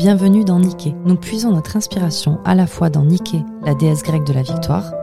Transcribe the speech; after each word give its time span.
Bienvenue 0.00 0.46
dans 0.46 0.58
Nike. 0.58 0.94
Nous 1.04 1.16
puisons 1.16 1.52
notre 1.52 1.76
inspiration 1.76 2.42
à 2.46 2.54
la 2.54 2.66
fois 2.66 2.88
dans 2.88 3.04
Nike, 3.04 3.36
la 3.62 3.74
déesse 3.74 4.02
grecque 4.02 4.24
de 4.24 4.32
la 4.32 4.40
victoire, 4.40 4.94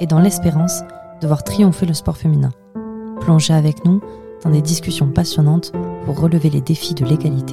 et 0.00 0.06
dans 0.06 0.18
l'espérance 0.18 0.80
de 1.20 1.26
voir 1.26 1.44
triompher 1.44 1.84
le 1.84 1.92
sport 1.92 2.16
féminin. 2.16 2.48
Plongez 3.20 3.52
avec 3.52 3.84
nous 3.84 4.00
dans 4.42 4.48
des 4.48 4.62
discussions 4.62 5.12
passionnantes 5.12 5.72
pour 6.06 6.18
relever 6.18 6.48
les 6.48 6.62
défis 6.62 6.94
de 6.94 7.04
l'égalité. 7.04 7.52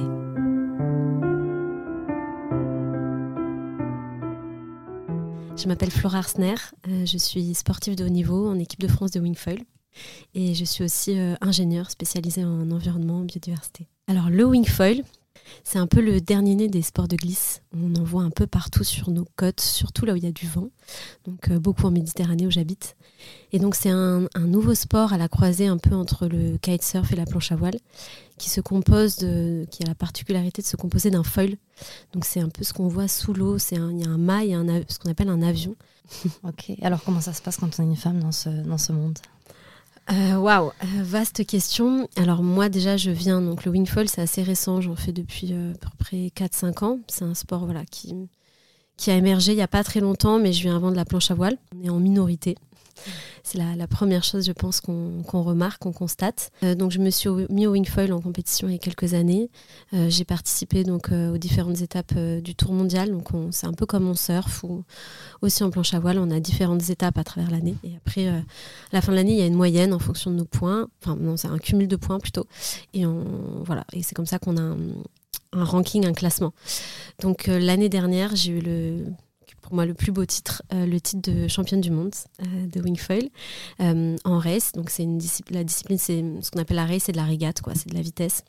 Je 5.62 5.68
m'appelle 5.68 5.90
Flora 5.90 6.20
Arsner, 6.20 6.54
euh, 6.88 7.04
je 7.04 7.18
suis 7.18 7.52
sportive 7.52 7.96
de 7.96 8.06
haut 8.06 8.08
niveau 8.08 8.48
en 8.48 8.58
équipe 8.58 8.80
de 8.80 8.88
France 8.88 9.10
de 9.10 9.20
wingfoil 9.20 9.58
et 10.34 10.54
je 10.54 10.64
suis 10.64 10.84
aussi 10.84 11.18
euh, 11.18 11.34
ingénieure 11.42 11.90
spécialisée 11.90 12.46
en 12.46 12.70
environnement 12.70 13.20
biodiversité. 13.20 13.88
Alors 14.06 14.30
le 14.30 14.46
wingfoil, 14.46 15.04
c'est 15.64 15.78
un 15.78 15.86
peu 15.86 16.00
le 16.00 16.20
dernier 16.20 16.54
né 16.54 16.68
des 16.68 16.82
sports 16.82 17.08
de 17.08 17.16
glisse. 17.16 17.62
On 17.74 17.94
en 17.96 18.02
voit 18.02 18.22
un 18.22 18.30
peu 18.30 18.46
partout 18.46 18.84
sur 18.84 19.10
nos 19.10 19.26
côtes, 19.36 19.60
surtout 19.60 20.06
là 20.06 20.14
où 20.14 20.16
il 20.16 20.24
y 20.24 20.26
a 20.26 20.32
du 20.32 20.46
vent. 20.46 20.68
Donc 21.26 21.50
euh, 21.50 21.58
beaucoup 21.58 21.84
en 21.86 21.90
Méditerranée 21.90 22.46
où 22.46 22.50
j'habite. 22.50 22.96
Et 23.52 23.58
donc 23.58 23.74
c'est 23.74 23.90
un, 23.90 24.28
nouveau 24.38 24.74
sport 24.74 25.12
à 25.12 25.18
la 25.18 25.28
croisée 25.28 25.66
un 25.66 25.78
peu 25.78 25.94
entre 25.94 26.26
le 26.26 26.56
kitesurf 26.58 27.12
et 27.12 27.16
la 27.16 27.26
planche 27.26 27.52
à 27.52 27.56
voile, 27.56 27.76
qui 28.38 28.48
se 28.48 28.60
compose 28.60 29.16
qui 29.16 29.82
a 29.82 29.86
la 29.86 29.94
particularité 29.94 30.62
de 30.62 30.66
se 30.66 30.76
composer 30.76 31.10
d'un 31.10 31.24
foil. 31.24 31.56
Donc 32.12 32.24
c'est 32.24 32.40
un 32.40 32.48
peu 32.48 32.64
ce 32.64 32.72
qu'on 32.72 32.88
voit 32.88 33.08
sous 33.08 33.32
l'eau. 33.32 33.58
C'est 33.58 33.76
il 33.76 34.00
y 34.00 34.04
a 34.04 34.08
un 34.08 34.18
mât 34.18 34.44
un, 34.44 34.82
ce 34.88 34.98
qu'on 34.98 35.10
appelle 35.10 35.28
un 35.28 35.42
avion. 35.42 35.76
ok. 36.44 36.72
Alors 36.82 37.02
comment 37.04 37.20
ça 37.20 37.32
se 37.32 37.42
passe 37.42 37.56
quand 37.56 37.78
on 37.78 37.82
est 37.82 37.86
une 37.86 37.96
femme 37.96 38.20
dans 38.20 38.32
ce, 38.32 38.48
dans 38.48 38.78
ce 38.78 38.92
monde? 38.92 39.18
Waouh, 40.10 40.68
euh, 40.68 41.02
vaste 41.02 41.46
question. 41.46 42.08
Alors 42.16 42.42
moi 42.42 42.68
déjà 42.68 42.96
je 42.96 43.10
viens, 43.10 43.42
donc 43.42 43.64
le 43.64 43.70
wingfoil 43.70 44.08
c'est 44.08 44.22
assez 44.22 44.42
récent, 44.42 44.80
j'en 44.80 44.96
fais 44.96 45.12
depuis 45.12 45.52
euh, 45.52 45.72
à 45.72 45.78
peu 45.78 45.88
près 45.98 46.32
4-5 46.34 46.84
ans. 46.84 46.98
C'est 47.08 47.24
un 47.24 47.34
sport 47.34 47.64
voilà, 47.64 47.84
qui, 47.84 48.14
qui 48.96 49.10
a 49.10 49.16
émergé 49.16 49.52
il 49.52 49.56
n'y 49.56 49.62
a 49.62 49.68
pas 49.68 49.84
très 49.84 50.00
longtemps, 50.00 50.38
mais 50.38 50.52
je 50.52 50.62
viens 50.62 50.76
avant 50.76 50.90
de 50.90 50.96
la 50.96 51.04
planche 51.04 51.30
à 51.30 51.34
voile. 51.34 51.58
On 51.78 51.84
est 51.84 51.90
en 51.90 52.00
minorité. 52.00 52.56
C'est 53.42 53.58
la, 53.58 53.86
première 53.86 54.24
chose, 54.24 54.44
je 54.46 54.52
pense, 54.52 54.80
qu'on 54.80 55.22
remarque, 55.42 55.82
qu'on 55.82 55.92
constate. 55.92 56.50
Euh, 56.62 56.74
donc, 56.74 56.90
je 56.90 56.98
me 56.98 57.10
suis 57.10 57.30
mis 57.48 57.66
au 57.66 57.72
wingfoil 57.72 58.12
en 58.12 58.20
compétition 58.20 58.68
il 58.68 58.72
y 58.72 58.74
a 58.74 58.78
quelques 58.78 59.14
années. 59.14 59.50
Euh, 59.94 60.10
j'ai 60.10 60.24
participé 60.24 60.84
donc 60.84 61.10
euh, 61.10 61.32
aux 61.32 61.38
différentes 61.38 61.80
étapes 61.80 62.14
du 62.14 62.54
Tour 62.54 62.72
mondial. 62.72 63.10
Donc, 63.10 63.28
c'est 63.50 63.66
un 63.66 63.72
peu 63.72 63.86
comme 63.86 64.08
on 64.08 64.14
surf 64.14 64.64
ou 64.64 64.84
aussi 65.40 65.64
en 65.64 65.70
planche 65.70 65.94
à 65.94 66.00
voile. 66.00 66.18
On 66.18 66.30
a 66.30 66.40
différentes 66.40 66.90
étapes 66.90 67.18
à 67.18 67.24
travers 67.24 67.50
l'année. 67.50 67.76
Et 67.84 67.96
après, 67.96 68.28
à 68.28 68.42
la 68.92 69.00
fin 69.00 69.12
de 69.12 69.16
l'année, 69.16 69.32
il 69.32 69.38
y 69.38 69.42
a 69.42 69.46
une 69.46 69.54
moyenne 69.54 69.92
en 69.94 69.98
fonction 69.98 70.30
de 70.30 70.36
nos 70.36 70.44
points. 70.44 70.88
Enfin, 71.02 71.16
non, 71.16 71.36
c'est 71.36 71.48
un 71.48 71.58
cumul 71.58 71.88
de 71.88 71.96
points 71.96 72.18
plutôt. 72.18 72.46
Et 72.92 73.04
voilà. 73.64 73.84
Et 73.92 74.02
c'est 74.02 74.14
comme 74.14 74.26
ça 74.26 74.38
qu'on 74.38 74.56
a 74.56 74.76
un 75.52 75.64
ranking, 75.64 76.06
un 76.06 76.12
classement. 76.12 76.52
Donc, 77.20 77.46
l'année 77.46 77.88
dernière, 77.88 78.36
j'ai 78.36 78.52
eu 78.52 78.60
le 78.60 79.04
pour 79.62 79.74
moi 79.74 79.86
le 79.86 79.94
plus 79.94 80.12
beau 80.12 80.24
titre, 80.24 80.62
euh, 80.72 80.86
le 80.86 81.00
titre 81.00 81.30
de 81.30 81.48
championne 81.48 81.80
du 81.80 81.90
monde 81.90 82.14
euh, 82.42 82.66
de 82.66 82.80
wingfoil 82.80 83.28
euh, 83.80 84.16
en 84.24 84.38
race. 84.38 84.72
Donc 84.72 84.90
c'est 84.90 85.02
une 85.02 85.20
la 85.50 85.64
discipline, 85.64 85.98
c'est 85.98 86.24
ce 86.40 86.50
qu'on 86.50 86.60
appelle 86.60 86.76
la 86.76 86.86
race, 86.86 87.04
c'est 87.04 87.12
de 87.12 87.16
la 87.16 87.24
régate, 87.24 87.60
quoi, 87.60 87.74
c'est 87.74 87.88
de 87.88 87.94
la 87.94 88.02
vitesse. 88.02 88.44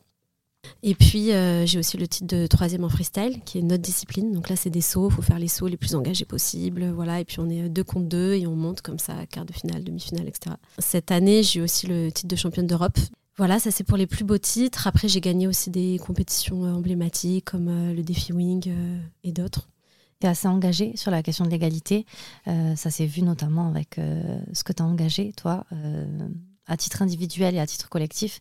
Et 0.84 0.94
puis 0.94 1.30
j'ai 1.66 1.80
aussi 1.80 1.96
le 1.96 2.06
titre 2.06 2.28
de 2.36 2.46
troisième 2.46 2.84
en 2.84 2.90
freestyle, 2.90 3.40
qui 3.46 3.58
est 3.58 3.62
une 3.62 3.72
autre 3.72 3.82
discipline. 3.82 4.34
Donc 4.34 4.50
là 4.50 4.58
c'est 4.58 4.70
des 4.70 4.82
sauts, 4.82 5.10
il 5.10 5.16
faut 5.16 5.22
faire 5.22 5.40
les 5.40 5.48
sauts 5.48 5.68
les 5.68 5.78
plus 5.78 5.96
engagés 5.96 6.26
possibles, 6.26 6.92
voilà. 6.92 7.22
Et 7.22 7.26
puis 7.26 7.40
on 7.40 7.50
est 7.50 7.70
deux 7.70 7.86
contre 7.86 8.08
deux 8.08 8.34
et 8.34 8.46
on 8.46 8.56
monte 8.56 8.82
comme 8.82 9.00
ça, 9.00 9.26
quart 9.28 9.46
de 9.46 9.54
finale, 9.54 9.86
demi-finale, 9.86 10.28
etc. 10.28 10.58
Cette 10.78 11.12
année 11.12 11.44
j'ai 11.44 11.62
aussi 11.62 11.88
le 11.88 12.12
titre 12.12 12.28
de 12.28 12.36
championne 12.36 12.68
d'Europe. 12.68 13.00
Voilà, 13.38 13.58
ça 13.58 13.72
c'est 13.72 13.86
pour 13.86 13.96
les 13.96 14.06
plus 14.06 14.26
beaux 14.26 14.38
titres. 14.38 14.86
Après 14.86 15.08
j'ai 15.08 15.22
gagné 15.22 15.48
aussi 15.48 15.70
des 15.70 15.98
compétitions 16.06 16.64
emblématiques 16.64 17.46
comme 17.46 17.94
le 17.94 18.04
défi 18.04 18.34
wing 18.34 18.70
et 19.24 19.32
d'autres 19.32 19.70
es 20.26 20.30
assez 20.30 20.48
engagé 20.48 20.96
sur 20.96 21.12
la 21.12 21.24
question 21.24 21.46
de 21.46 21.50
l'égalité. 21.50 22.06
Euh, 22.48 22.76
ça 22.76 22.90
s'est 22.92 23.06
vu 23.06 23.22
notamment 23.22 23.68
avec 23.68 23.98
euh, 23.98 24.40
ce 24.54 24.64
que 24.64 24.74
tu 24.74 24.84
as 24.84 24.86
engagé, 24.86 25.34
toi, 25.34 25.66
euh, 25.72 26.28
à 26.68 26.78
titre 26.78 27.02
individuel 27.02 27.56
et 27.56 27.60
à 27.60 27.68
titre 27.68 27.90
collectif. 27.90 28.40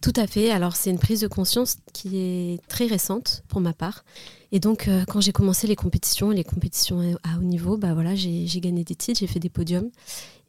Tout 0.00 0.12
à 0.16 0.26
fait. 0.26 0.50
Alors 0.50 0.76
c'est 0.76 0.90
une 0.90 0.98
prise 0.98 1.20
de 1.20 1.28
conscience 1.28 1.76
qui 1.92 2.18
est 2.18 2.60
très 2.68 2.86
récente 2.86 3.42
pour 3.48 3.60
ma 3.60 3.72
part. 3.72 4.04
Et 4.52 4.60
donc 4.60 4.88
quand 5.08 5.20
j'ai 5.20 5.32
commencé 5.32 5.66
les 5.66 5.76
compétitions, 5.76 6.30
les 6.30 6.44
compétitions 6.44 7.18
à 7.24 7.38
haut 7.38 7.42
niveau, 7.42 7.76
bah 7.76 7.94
j'ai 8.14 8.60
gagné 8.60 8.84
des 8.84 8.94
titres, 8.94 9.18
j'ai 9.20 9.26
fait 9.26 9.40
des 9.40 9.48
podiums. 9.48 9.90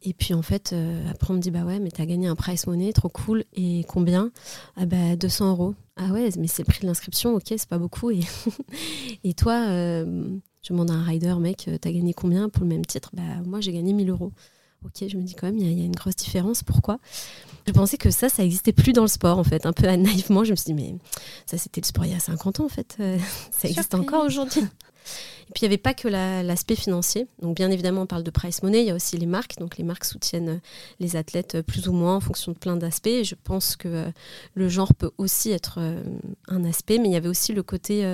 Et 0.02 0.14
puis 0.14 0.34
en 0.34 0.42
fait, 0.42 0.74
après 1.10 1.32
on 1.32 1.34
me 1.34 1.40
dit 1.40 1.50
bah 1.50 1.64
ouais, 1.64 1.80
mais 1.80 1.90
t'as 1.90 2.06
gagné 2.06 2.28
un 2.28 2.36
prize 2.36 2.66
money, 2.68 2.92
trop 2.92 3.08
cool. 3.08 3.44
Et 3.54 3.84
combien? 3.88 4.30
Ah 4.76 4.86
bah 4.86 5.16
200 5.16 5.50
euros. 5.50 5.74
Ah 6.00 6.12
ouais, 6.12 6.30
mais 6.38 6.46
c'est 6.46 6.62
le 6.62 6.66
prix 6.66 6.80
de 6.82 6.86
l'inscription, 6.86 7.34
ok, 7.34 7.46
c'est 7.48 7.68
pas 7.68 7.78
beaucoup. 7.78 8.10
Et, 9.24 9.34
toi, 9.34 9.66
euh, 9.68 10.28
je 10.62 10.72
demande 10.72 10.92
à 10.92 10.94
un 10.94 11.02
rider, 11.02 11.34
mec, 11.40 11.66
euh, 11.66 11.76
t'as 11.76 11.90
gagné 11.90 12.14
combien 12.14 12.48
pour 12.48 12.62
le 12.62 12.68
même 12.68 12.86
titre? 12.86 13.10
Bah 13.12 13.22
moi 13.44 13.60
j'ai 13.60 13.72
gagné 13.72 13.92
1000 13.92 14.08
euros. 14.10 14.32
Ok, 14.84 15.08
je 15.08 15.16
me 15.16 15.22
dis 15.22 15.34
quand 15.34 15.48
même, 15.48 15.58
il 15.58 15.78
y, 15.78 15.82
a 15.82 15.84
une 15.84 15.94
grosse 15.94 16.16
différence. 16.16 16.62
Pourquoi? 16.62 16.98
Je 17.66 17.72
pensais 17.72 17.96
que 17.96 18.10
ça, 18.10 18.28
ça 18.28 18.42
n'existait 18.42 18.72
plus 18.72 18.92
dans 18.92 19.02
le 19.02 19.08
sport, 19.08 19.38
en 19.38 19.44
fait. 19.44 19.66
Un 19.66 19.72
peu 19.72 19.86
naïvement, 19.86 20.44
je 20.44 20.52
me 20.52 20.56
suis 20.56 20.72
dit, 20.72 20.74
mais 20.74 20.94
ça, 21.46 21.58
c'était 21.58 21.80
le 21.80 21.86
sport 21.86 22.04
il 22.04 22.12
y 22.12 22.14
a 22.14 22.20
50 22.20 22.60
ans, 22.60 22.64
en 22.64 22.68
fait. 22.68 22.96
Euh, 23.00 23.18
ça 23.50 23.68
existe 23.68 23.94
encore 23.94 24.24
aujourd'hui. 24.24 24.62
Et 25.48 25.52
puis 25.52 25.62
il 25.62 25.68
n'y 25.68 25.74
avait 25.74 25.78
pas 25.78 25.94
que 25.94 26.08
l'aspect 26.08 26.76
financier. 26.76 27.26
Donc 27.40 27.56
bien 27.56 27.70
évidemment, 27.70 28.02
on 28.02 28.06
parle 28.06 28.22
de 28.22 28.30
price 28.30 28.62
money, 28.62 28.82
il 28.82 28.86
y 28.86 28.90
a 28.90 28.94
aussi 28.94 29.16
les 29.16 29.26
marques. 29.26 29.56
Donc 29.58 29.78
les 29.78 29.84
marques 29.84 30.04
soutiennent 30.04 30.48
euh, 30.48 30.60
les 31.00 31.16
athlètes 31.16 31.56
euh, 31.56 31.62
plus 31.62 31.88
ou 31.88 31.92
moins 31.92 32.16
en 32.16 32.20
fonction 32.20 32.52
de 32.52 32.58
plein 32.58 32.76
d'aspects. 32.76 33.06
Et 33.06 33.24
je 33.24 33.34
pense 33.34 33.76
que 33.76 33.88
euh, 33.88 34.10
le 34.54 34.68
genre 34.68 34.94
peut 34.94 35.10
aussi 35.16 35.50
être 35.50 35.80
un 36.48 36.64
aspect, 36.64 36.98
mais 36.98 37.08
il 37.08 37.12
y 37.12 37.16
avait 37.16 37.28
aussi 37.28 37.52
le 37.52 37.62
côté 37.62 38.04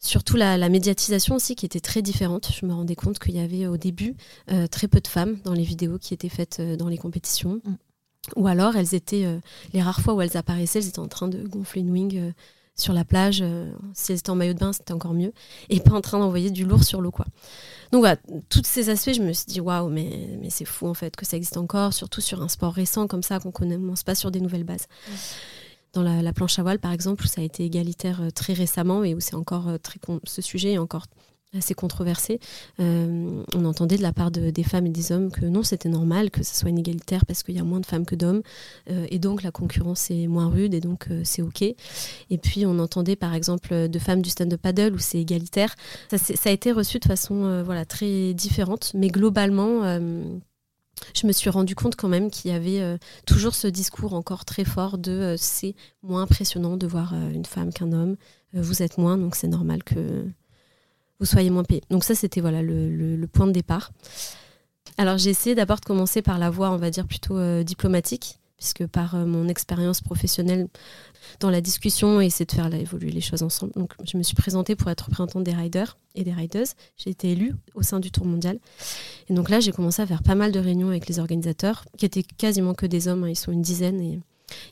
surtout 0.00 0.36
la, 0.36 0.68
médiatisation 0.68 1.36
aussi 1.36 1.54
qui 1.54 1.66
était 1.66 1.80
très 1.80 2.02
différente. 2.02 2.50
Je 2.58 2.66
me 2.66 2.72
rendais 2.72 2.96
compte 2.96 3.18
qu'il 3.18 3.36
y 3.36 3.40
avait 3.40 3.66
au 3.66 3.76
début 3.76 4.16
très 4.70 4.88
peu 4.88 5.00
de 5.00 5.08
femmes 5.08 5.38
dans 5.44 5.52
les 5.52 5.62
vidéos 5.62 5.98
qui 5.98 6.14
étaient 6.14 6.28
faites 6.28 6.60
dans 6.60 6.88
les 6.88 6.98
compétitions. 6.98 7.60
Mm. 7.64 7.74
Ou 8.36 8.46
alors 8.46 8.76
elles 8.76 8.94
étaient, 8.94 9.26
les 9.72 9.82
rares 9.82 10.00
fois 10.00 10.14
où 10.14 10.20
elles 10.20 10.36
apparaissaient, 10.36 10.80
elles 10.80 10.88
étaient 10.88 10.98
en 10.98 11.08
train 11.08 11.28
de 11.28 11.42
gonfler 11.46 11.82
une 11.82 11.90
wing 11.90 12.32
sur 12.80 12.92
la 12.92 13.04
plage. 13.04 13.40
Euh, 13.42 13.70
si 13.94 14.12
elles 14.12 14.18
étaient 14.18 14.30
en 14.30 14.34
maillot 14.34 14.54
de 14.54 14.58
bain, 14.58 14.72
c'était 14.72 14.92
encore 14.92 15.14
mieux. 15.14 15.32
Et 15.68 15.80
pas 15.80 15.92
en 15.92 16.00
train 16.00 16.18
d'envoyer 16.18 16.50
du 16.50 16.64
lourd 16.64 16.82
sur 16.82 17.00
l'eau, 17.00 17.10
quoi. 17.10 17.26
Donc 17.92 18.00
voilà, 18.00 18.16
tous 18.48 18.62
ces 18.64 18.88
aspects, 18.88 19.12
je 19.14 19.22
me 19.22 19.32
suis 19.32 19.46
dit, 19.46 19.60
waouh, 19.60 19.88
mais, 19.88 20.38
mais 20.40 20.50
c'est 20.50 20.64
fou 20.64 20.86
en 20.86 20.94
fait 20.94 21.16
que 21.16 21.26
ça 21.26 21.36
existe 21.36 21.56
encore, 21.56 21.92
surtout 21.92 22.20
sur 22.20 22.42
un 22.42 22.48
sport 22.48 22.72
récent 22.72 23.06
comme 23.06 23.22
ça, 23.22 23.40
qu'on 23.40 23.50
commence 23.50 24.02
pas 24.02 24.14
sur 24.14 24.30
des 24.30 24.40
nouvelles 24.40 24.64
bases. 24.64 24.86
Dans 25.92 26.02
la, 26.02 26.32
planche 26.32 26.58
à 26.58 26.62
voile, 26.62 26.78
par 26.78 26.92
exemple, 26.92 27.24
où 27.24 27.26
ça 27.26 27.40
a 27.40 27.44
été 27.44 27.64
égalitaire 27.64 28.22
euh, 28.22 28.30
très 28.30 28.52
récemment 28.52 29.02
et 29.02 29.14
où 29.14 29.20
c'est 29.20 29.34
encore 29.34 29.68
euh, 29.68 29.76
très 29.76 29.98
ce 30.24 30.40
sujet 30.40 30.72
est 30.72 30.78
encore 30.78 31.06
assez 31.52 31.74
controversé. 31.74 32.38
Euh, 32.78 33.42
on 33.56 33.64
entendait 33.64 33.96
de 33.96 34.02
la 34.02 34.12
part 34.12 34.30
des 34.30 34.62
femmes 34.62 34.86
et 34.86 34.90
des 34.90 35.10
hommes 35.10 35.32
que 35.32 35.44
non, 35.44 35.64
c'était 35.64 35.88
normal 35.88 36.30
que 36.30 36.44
ce 36.44 36.54
soit 36.54 36.70
inégalitaire 36.70 37.26
parce 37.26 37.42
qu'il 37.42 37.56
y 37.56 37.58
a 37.58 37.64
moins 37.64 37.80
de 37.80 37.86
femmes 37.86 38.06
que 38.06 38.14
d'hommes 38.14 38.42
et 38.86 39.18
donc 39.18 39.42
la 39.42 39.50
concurrence 39.50 40.12
est 40.12 40.28
moins 40.28 40.48
rude 40.48 40.74
et 40.74 40.80
donc 40.80 41.08
c'est 41.24 41.42
ok. 41.42 41.62
Et 41.62 42.38
puis 42.40 42.66
on 42.66 42.78
entendait 42.78 43.16
par 43.16 43.34
exemple 43.34 43.88
de 43.88 43.98
femmes 43.98 44.22
du 44.22 44.30
stand-up 44.30 44.62
paddle 44.62 44.94
où 44.94 45.00
c'est 45.00 45.18
égalitaire. 45.18 45.74
Ça, 46.12 46.18
ça, 46.18 46.50
a 46.50 46.52
été 46.52 46.70
reçu 46.70 47.00
de 47.00 47.04
façon 47.04 47.64
voilà 47.64 47.84
très 47.84 48.32
différente, 48.32 48.92
mais 48.94 49.08
globalement 49.08 49.82
je 51.14 51.26
me 51.26 51.32
suis 51.32 51.50
rendu 51.50 51.74
compte 51.74 51.96
quand 51.96 52.08
même 52.08 52.30
qu'il 52.30 52.50
y 52.50 52.54
avait 52.54 52.98
toujours 53.26 53.54
ce 53.54 53.66
discours 53.66 54.14
encore 54.14 54.44
très 54.44 54.64
fort 54.64 54.98
de 54.98 55.34
c'est 55.38 55.74
moins 56.02 56.22
impressionnant 56.22 56.76
de 56.76 56.86
voir 56.86 57.14
une 57.14 57.46
femme 57.46 57.72
qu'un 57.72 57.92
homme, 57.92 58.16
vous 58.52 58.82
êtes 58.82 58.98
moins, 58.98 59.16
donc 59.16 59.34
c'est 59.34 59.48
normal 59.48 59.82
que, 59.82 60.26
vous 61.20 61.26
soyez 61.26 61.50
moins 61.50 61.64
payé. 61.64 61.82
Donc 61.90 62.02
ça, 62.02 62.14
c'était 62.14 62.40
voilà 62.40 62.62
le, 62.62 63.26
point 63.26 63.46
de 63.46 63.52
départ. 63.52 63.92
Alors 64.98 65.18
j'ai 65.18 65.30
essayé 65.30 65.54
d'abord 65.54 65.78
de 65.78 65.84
commencer 65.84 66.22
par 66.22 66.38
la 66.38 66.50
voie, 66.50 66.70
on 66.70 66.76
va 66.76 66.90
dire, 66.90 67.06
plutôt 67.06 67.36
euh, 67.36 67.62
diplomatique, 67.62 68.39
puisque 68.60 68.86
par 68.86 69.14
euh, 69.14 69.24
mon 69.24 69.48
expérience 69.48 70.02
professionnelle 70.02 70.68
dans 71.40 71.50
la 71.50 71.60
discussion 71.60 72.20
et 72.20 72.26
essayer 72.26 72.44
de 72.44 72.52
faire 72.52 72.72
évoluer 72.72 73.10
les 73.10 73.22
choses 73.22 73.42
ensemble. 73.42 73.72
Donc 73.74 73.94
je 74.04 74.16
me 74.16 74.22
suis 74.22 74.36
présentée 74.36 74.76
pour 74.76 74.90
être 74.90 75.06
représentante 75.06 75.44
des 75.44 75.54
riders 75.54 75.96
et 76.14 76.24
des 76.24 76.32
riders. 76.32 76.66
J'ai 76.96 77.10
été 77.10 77.32
élue 77.32 77.54
au 77.74 77.82
sein 77.82 78.00
du 78.00 78.10
Tour 78.10 78.26
mondial. 78.26 78.58
Et 79.28 79.34
donc 79.34 79.48
là, 79.48 79.60
j'ai 79.60 79.72
commencé 79.72 80.02
à 80.02 80.06
faire 80.06 80.22
pas 80.22 80.34
mal 80.34 80.52
de 80.52 80.60
réunions 80.60 80.88
avec 80.88 81.08
les 81.08 81.18
organisateurs, 81.18 81.84
qui 81.96 82.04
étaient 82.04 82.22
quasiment 82.22 82.74
que 82.74 82.86
des 82.86 83.08
hommes, 83.08 83.24
hein. 83.24 83.30
ils 83.30 83.36
sont 83.36 83.52
une 83.52 83.62
dizaine. 83.62 84.00
Et 84.00 84.20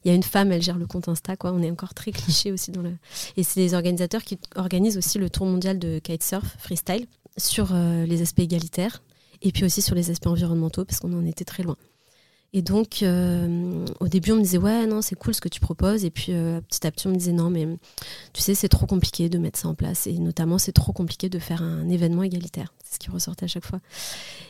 il 0.05 0.09
y 0.09 0.11
a 0.11 0.15
une 0.15 0.23
femme, 0.23 0.53
elle 0.53 0.63
gère 0.63 0.79
le 0.79 0.87
compte 0.87 1.09
Insta, 1.09 1.37
quoi. 1.37 1.53
On 1.53 1.63
est 1.63 1.71
encore 1.71 1.95
très 1.95 2.13
cliché 2.13 2.53
aussi 2.53 2.71
dans 2.71 2.83
le. 2.83 2.93
Et 3.37 3.43
c'est 3.43 3.61
les 3.61 3.73
organisateurs 3.73 4.23
qui 4.23 4.39
organisent 4.55 4.99
aussi 4.99 5.19
le 5.19 5.31
tour 5.31 5.47
mondial 5.47 5.79
de 5.79 5.99
kitesurf 5.99 6.57
freestyle 6.59 7.07
sur 7.37 7.71
euh, 7.73 8.05
les 8.05 8.21
aspects 8.21 8.41
égalitaires 8.41 9.03
et 9.41 9.53
puis 9.53 9.65
aussi 9.65 9.81
sur 9.81 9.95
les 9.95 10.11
aspects 10.11 10.27
environnementaux 10.27 10.85
parce 10.85 11.01
qu'on 11.01 11.17
en 11.17 11.25
était 11.25 11.45
très 11.45 11.63
loin. 11.63 11.77
Et 12.55 12.63
donc, 12.63 13.03
euh, 13.03 13.85
au 14.01 14.09
début, 14.09 14.33
on 14.33 14.37
me 14.37 14.43
disait, 14.43 14.59
ouais, 14.59 14.87
non, 14.87 15.03
c'est 15.03 15.15
cool 15.15 15.35
ce 15.35 15.41
que 15.41 15.49
tu 15.49 15.61
proposes. 15.61 16.05
Et 16.05 16.11
puis, 16.11 16.33
euh, 16.33 16.61
petit 16.63 16.87
à 16.87 16.91
petit, 16.91 17.07
on 17.07 17.11
me 17.11 17.17
disait, 17.17 17.33
non, 17.33 17.51
mais 17.51 17.67
tu 18.33 18.41
sais, 18.41 18.55
c'est 18.55 18.69
trop 18.69 18.87
compliqué 18.87 19.29
de 19.29 19.39
mettre 19.39 19.59
ça 19.59 19.69
en 19.69 19.75
place. 19.75 20.07
Et 20.07 20.19
notamment, 20.19 20.59
c'est 20.59 20.73
trop 20.73 20.93
compliqué 20.93 21.29
de 21.29 21.39
faire 21.39 21.63
un 21.63 21.89
événement 21.89 22.23
égalitaire. 22.23 22.73
C'est 22.89 22.95
ce 22.95 22.99
qui 22.99 23.11
ressortait 23.11 23.45
à 23.45 23.49
chaque 23.49 23.67
fois. 23.67 23.81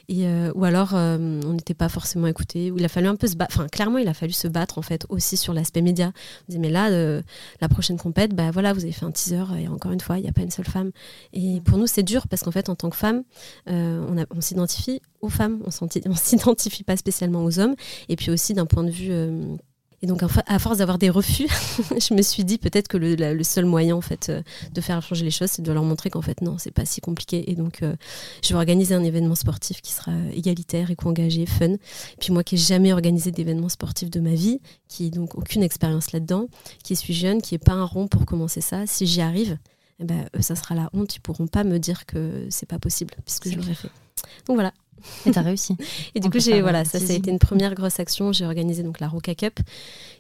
Et, 0.09 0.27
euh, 0.27 0.53
ou 0.55 0.65
alors, 0.65 0.95
euh, 0.95 1.41
on 1.45 1.55
n'était 1.55 1.75
pas 1.75 1.89
forcément 1.89 2.29
écouté, 2.29 2.71
ou 2.71 2.79
il 2.79 2.85
a 2.85 2.89
fallu 2.89 3.09
un 3.09 3.17
peu 3.17 3.27
se 3.27 3.37
battre. 3.37 3.57
Enfin, 3.57 3.67
clairement, 3.67 3.99
il 3.99 4.07
a 4.07 4.15
fallu 4.15 4.33
se 4.33 4.47
battre, 4.47 4.79
en 4.79 4.83
fait, 4.83 5.07
aussi 5.09 5.37
sur 5.37 5.53
l'aspect 5.53 5.83
média. 5.83 6.13
On 6.49 6.53
dit, 6.53 6.59
mais 6.59 6.71
là, 6.71 6.89
euh, 6.91 7.21
la 7.61 7.69
prochaine 7.69 7.99
compète, 7.99 8.35
bah 8.35 8.51
voilà, 8.53 8.73
vous 8.73 8.85
avez 8.85 8.93
fait 8.93 9.05
un 9.05 9.11
teaser, 9.11 9.45
et 9.59 9.67
encore 9.67 9.91
une 9.93 10.01
fois, 10.01 10.19
il 10.19 10.23
n'y 10.23 10.29
a 10.29 10.33
pas 10.33 10.43
une 10.43 10.51
seule 10.51 10.67
femme. 10.67 10.93
Et 11.33 11.61
pour 11.63 11.79
nous, 11.79 11.87
c'est 11.87 12.05
dur, 12.05 12.29
parce 12.29 12.43
qu'en 12.43 12.53
fait, 12.53 12.69
en 12.69 12.77
tant 12.77 12.91
que 12.91 12.97
femme, 12.97 13.25
on, 13.67 14.25
on 14.31 14.41
s'identifie 14.41 15.03
aux 15.21 15.29
femmes, 15.29 15.61
on 15.67 15.71
s'identifie 16.17 16.85
pas 16.85 16.97
spécialement 16.97 17.45
aux 17.45 17.59
hommes. 17.59 17.75
Et 18.09 18.17
puis 18.17 18.31
aussi, 18.31 18.55
d'un 18.55 18.67
point 18.67 18.85
de 18.85 18.91
vue 18.91 19.11
et 20.01 20.07
donc, 20.07 20.23
à 20.23 20.59
force 20.61 20.79
d'avoir 20.79 20.99
des 20.99 21.11
refus, 21.11 21.49
je 21.81 22.15
me 22.15 22.23
suis 22.23 22.45
dit 22.45 22.59
peut-être 22.59 22.87
que 22.87 22.97
le, 22.97 23.43
seul 23.43 23.65
moyen 23.65 23.97
en 23.97 24.01
fait 24.01 24.29
euh, 24.29 24.43
de 24.73 24.81
faire 24.81 25.03
changer 25.03 25.25
les 25.25 25.33
choses, 25.33 25.51
c'est 25.51 25.63
de 25.63 25.73
leur 25.73 25.83
montrer 25.83 26.09
qu'en 26.09 26.23
fait 26.23 26.41
non, 26.41 26.57
c'est 26.57 26.71
pas 26.71 26.85
si 26.85 27.01
compliqué. 27.01 27.51
Et 27.51 27.57
donc, 27.57 27.83
euh, 27.83 27.97
je 28.45 28.51
vais 28.51 28.55
organiser 28.55 28.95
un 28.95 29.03
événement 29.03 29.35
sportif 29.35 29.83
qui 29.83 29.93
sera 29.93 30.13
égalitaire, 30.33 30.93
éco-engagé, 30.93 31.47
fun. 31.47 31.73
Et 31.73 31.79
puis 32.21 32.33
moi, 32.33 32.45
qui 32.45 32.55
n'ai 32.55 32.61
jamais 32.61 32.93
organisé 32.93 33.33
d'événement 33.33 33.69
sportif 33.69 34.09
de 34.09 34.21
ma 34.21 34.35
vie, 34.35 34.61
qui 34.87 35.05
n'ai 35.05 35.11
donc 35.11 35.35
aucune 35.35 35.65
expérience 35.65 36.13
là-dedans, 36.13 36.47
qui 36.85 36.95
suis 36.95 37.15
jeune, 37.15 37.43
qui 37.43 37.55
n'ai 37.55 37.59
pas 37.59 37.73
un 37.73 37.85
rond 37.85 38.07
pour 38.07 38.25
commencer 38.25 38.61
ça, 38.61 38.87
si 38.87 39.05
j'y 39.05 39.21
arrive, 39.21 39.59
eh 39.99 40.05
ben, 40.05 40.29
ça 40.39 40.55
sera 40.55 40.77
la 40.77 40.91
honte. 40.93 41.17
Ils 41.17 41.21
pourront 41.21 41.49
pas 41.49 41.65
me 41.65 41.79
dire 41.79 42.07
que 42.07 42.47
c'est 42.51 42.67
pas 42.67 42.79
possible 42.79 43.15
puisque 43.25 43.49
je 43.51 43.57
l'aurais 43.57 43.75
fait. 43.75 43.91
Donc 44.47 44.55
voilà. 44.55 44.73
Et 45.27 45.31
t'as 45.31 45.43
réussi. 45.43 45.77
et 46.15 46.21
du 46.21 46.31
coup, 46.31 46.39
j'ai 46.39 46.61
voilà, 46.61 46.85
ça, 46.85 46.99
ça 46.99 47.13
a 47.13 47.17
été 47.17 47.31
une 47.31 47.39
première 47.39 47.75
grosse 47.75 48.01
action. 48.01 48.33
J'ai 48.33 48.45
organisé 48.45 48.83
donc 48.83 49.01
la 49.01 49.09
Roca 49.09 49.35
Cup, 49.35 49.61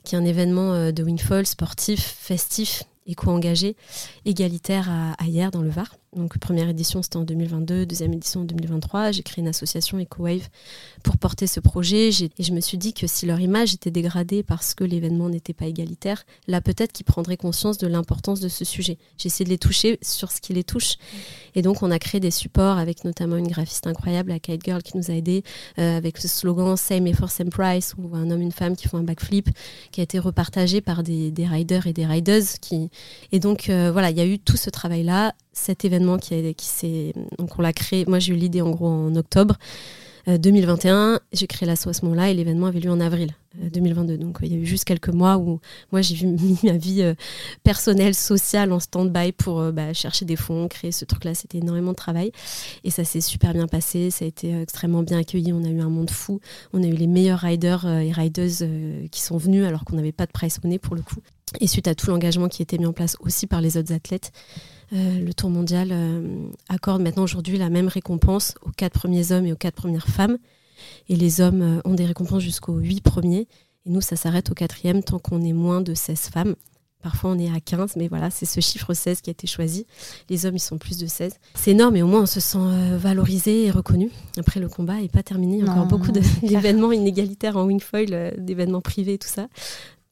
qui 0.05 0.15
est 0.15 0.19
un 0.19 0.25
événement 0.25 0.73
euh, 0.73 0.93
de 0.93 1.03
windfall 1.03 1.47
sportif, 1.47 2.17
festif, 2.21 2.85
éco-engagé, 3.07 3.77
égalitaire 4.25 4.89
à, 4.91 5.25
hier 5.25 5.51
dans 5.51 5.63
le 5.63 5.71
Var. 5.71 5.97
Donc 6.17 6.39
première 6.39 6.69
édition 6.69 7.03
c'était 7.03 7.17
en 7.17 7.25
2022, 7.25 7.85
deuxième 7.85 8.15
édition 8.15 8.41
en 8.41 8.45
2023. 8.45 9.13
J'ai 9.13 9.23
créé 9.23 9.43
une 9.43 9.49
association 9.49 9.99
EcoWave 9.99 10.49
pour 11.03 11.19
porter 11.19 11.47
ce 11.47 11.61
projet. 11.61 12.09
Et 12.39 12.43
je 12.43 12.53
me 12.53 12.61
suis 12.61 12.79
dit 12.79 12.95
que 12.95 13.07
si 13.07 13.27
leur 13.27 13.41
image 13.41 13.75
était 13.75 13.91
dégradée 13.91 14.43
parce 14.43 14.75
que 14.75 14.85
l'événement 14.85 15.29
n'était 15.29 15.53
pas 15.53 15.67
égalitaire, 15.67 16.25
là 16.47 16.61
peut-être 16.61 16.93
qu'ils 16.93 17.05
prendraient 17.05 17.37
conscience 17.37 17.79
de 17.79 17.87
l'importance 17.87 18.41
de 18.41 18.49
ce 18.49 18.65
sujet. 18.65 18.99
J'ai 19.19 19.27
essayé 19.27 19.45
de 19.45 19.51
les 19.51 19.59
toucher 19.59 19.99
sur 20.03 20.33
ce 20.33 20.41
qui 20.41 20.55
les 20.55 20.65
touche. 20.65 20.97
Et 21.55 21.63
donc 21.63 21.83
on 21.83 21.91
a 21.91 21.99
créé 21.99 22.21
des 22.21 22.31
supports 22.31 22.79
avec 22.79 23.05
notamment 23.05 23.37
une 23.37 23.49
graphiste 23.49 23.87
incroyable, 23.87 24.31
la 24.31 24.39
Kite 24.39 24.65
Girl, 24.65 24.83
qui 24.83 24.97
nous 24.97 25.11
a 25.11 25.15
aidés 25.15 25.43
euh, 25.79 25.97
avec 25.97 26.19
ce 26.19 26.29
slogan 26.29 26.77
Same 26.77 27.07
effort, 27.07 27.31
same 27.31 27.51
price, 27.51 27.95
où 27.99 28.15
un 28.17 28.31
homme 28.31 28.43
une 28.43 28.53
femme 28.53 28.77
qui 28.77 28.89
font 28.89 28.99
un 28.99 29.03
backflip, 29.03 29.49
qui 29.93 30.01
a 30.01 30.05
été 30.05 30.19
repartagé 30.19 30.81
par 30.81 31.03
des, 31.03 31.33
riders 31.39 31.87
et 31.87 31.93
des 31.93 32.07
riders. 32.07 32.45
Qui... 32.61 32.91
Et 33.33 33.41
donc 33.41 33.69
euh, 33.69 33.91
voilà, 33.93 34.11
il 34.11 34.17
y 34.17 34.21
a 34.21 34.27
eu 34.27 34.39
tout 34.39 34.57
ce 34.57 34.71
travail-là 34.71 35.35
cet 35.59 35.85
événement 35.85 36.19
qui, 36.19 36.55
qui 36.55 36.67
s'est. 36.67 37.13
Donc, 37.39 37.59
on 37.59 37.63
l'a 37.63 37.73
créé. 37.73 38.05
Moi, 38.07 38.19
j'ai 38.19 38.33
eu 38.33 38.37
l'idée 38.37 38.63
en 38.63 38.71
gros 38.71 38.89
en 38.89 39.15
octobre 39.17 39.57
2021. 40.37 40.95
Euh, 40.95 41.19
j'ai 41.33 41.47
créé 41.47 41.67
l'asso 41.67 41.89
à 41.89 41.93
ce 41.93 42.05
moment-là 42.05 42.31
et 42.31 42.35
l'événement 42.35 42.67
avait 42.67 42.81
lieu 42.81 42.91
en 42.91 43.01
avril 43.01 43.33
2022. 43.55 44.13
Euh, 44.15 44.17
Donc, 44.19 44.39
il 44.43 44.53
y 44.53 44.55
a 44.55 44.59
eu 44.59 44.67
juste 44.67 44.85
quelques 44.85 45.09
mois 45.09 45.39
où 45.39 45.61
moi, 45.91 46.03
j'ai 46.03 46.27
mis 46.27 46.59
ma 46.63 46.73
vie 46.73 47.03
euh, 47.03 47.15
personnelle, 47.63 48.15
sociale 48.15 48.73
en 48.73 48.81
stand-by 48.81 49.33
pour 49.33 49.73
bah, 49.73 49.95
chercher 49.95 50.25
des 50.25 50.37
fonds, 50.37 50.69
créer 50.69 50.93
ce 50.93 51.05
truc-là. 51.05 51.35
C'était 51.35 51.59
énormément 51.59 51.93
de 51.93 51.97
travail 51.97 52.33
et 52.85 52.91
ça 52.91 53.05
s'est 53.05 53.21
super 53.21 53.55
bien 53.55 53.67
passé. 53.67 54.11
Ça 54.11 54.25
a 54.25 54.29
été 54.29 54.61
extrêmement 54.61 55.03
bien 55.03 55.19
accueilli. 55.19 55.53
On 55.53 55.65
a 55.65 55.69
eu 55.69 55.81
un 55.81 55.89
monde 55.89 56.11
fou. 56.11 56.41
On 56.73 56.83
a 56.83 56.87
eu 56.87 56.95
les 56.95 57.07
meilleurs 57.07 57.41
riders 57.41 57.87
et 57.87 58.13
riders 58.13 58.69
qui 59.11 59.23
sont 59.23 59.39
venus 59.39 59.65
alors 59.65 59.85
qu'on 59.85 59.97
n'avait 59.97 60.13
pas 60.13 60.27
de 60.27 60.33
price 60.33 60.63
money 60.63 60.79
pour 60.79 60.95
le 60.95 61.03
coup. 61.03 61.21
Et 61.61 61.67
suite 61.67 61.89
à 61.89 61.95
tout 61.95 62.11
l'engagement 62.11 62.49
qui 62.49 62.63
était 62.63 62.79
mis 62.79 62.87
en 62.87 62.93
place 62.93 63.17
aussi 63.21 63.47
par 63.47 63.61
les 63.61 63.77
autres 63.77 63.93
athlètes, 63.93 64.33
euh, 64.93 65.21
le 65.21 65.35
Tour 65.35 65.51
mondial 65.51 65.89
euh, 65.93 66.49
accorde 66.69 67.03
maintenant 67.03 67.25
aujourd'hui 67.25 67.59
la 67.59 67.69
même 67.69 67.89
récompense 67.89 68.55
aux 68.63 68.71
quatre 68.71 68.99
premiers 68.99 69.33
hommes 69.33 69.47
et 69.47 69.53
aux 69.53 69.57
quatre 69.57 69.75
premières 69.75 70.09
femmes. 70.09 70.39
Et 71.09 71.17
les 71.17 71.41
hommes 71.41 71.63
euh, 71.63 71.81
ont 71.85 71.95
des 71.95 72.07
récompenses 72.07 72.43
jusqu'aux 72.43 72.79
huit 72.79 73.03
premiers. 73.03 73.49
Et 73.85 73.91
nous, 73.91 74.01
ça 74.01 74.17
s'arrête 74.17 74.51
au 74.51 74.55
quatrième 74.55 75.03
tant 75.03 75.19
qu'on 75.19 75.43
est 75.43 75.53
moins 75.53 75.81
de 75.81 75.95
16 75.95 76.31
femmes. 76.33 76.55
Parfois, 77.01 77.31
on 77.31 77.39
est 77.39 77.51
à 77.51 77.61
15, 77.61 77.95
mais 77.95 78.09
voilà, 78.09 78.29
c'est 78.29 78.47
ce 78.47 78.61
chiffre 78.61 78.93
16 78.93 79.21
qui 79.21 79.31
a 79.31 79.33
été 79.33 79.47
choisi. 79.47 79.87
Les 80.29 80.47
hommes, 80.47 80.57
ils 80.57 80.61
sont 80.61 80.79
plus 80.79 80.99
de 80.99 81.07
16. 81.07 81.35
C'est 81.55 81.71
énorme, 81.71 81.95
et 81.95 82.03
au 82.03 82.09
moins, 82.09 82.23
on 82.23 82.27
se 82.27 82.41
sent 82.41 82.59
valorisé 82.97 83.67
et 83.67 83.71
reconnu. 83.71 84.11
Après, 84.37 84.59
le 84.59 84.69
combat 84.69 84.97
n'est 84.97 85.09
pas 85.09 85.23
terminé. 85.23 85.59
Il 85.59 85.65
y 85.65 85.69
a 85.69 85.71
encore 85.71 85.87
beaucoup 85.87 86.11
d'événements 86.43 86.91
inégalitaires 86.91 87.57
en 87.57 87.67
wingfoil, 87.67 88.35
d'événements 88.39 88.81
privés, 88.81 89.17
tout 89.17 89.29
ça 89.29 89.47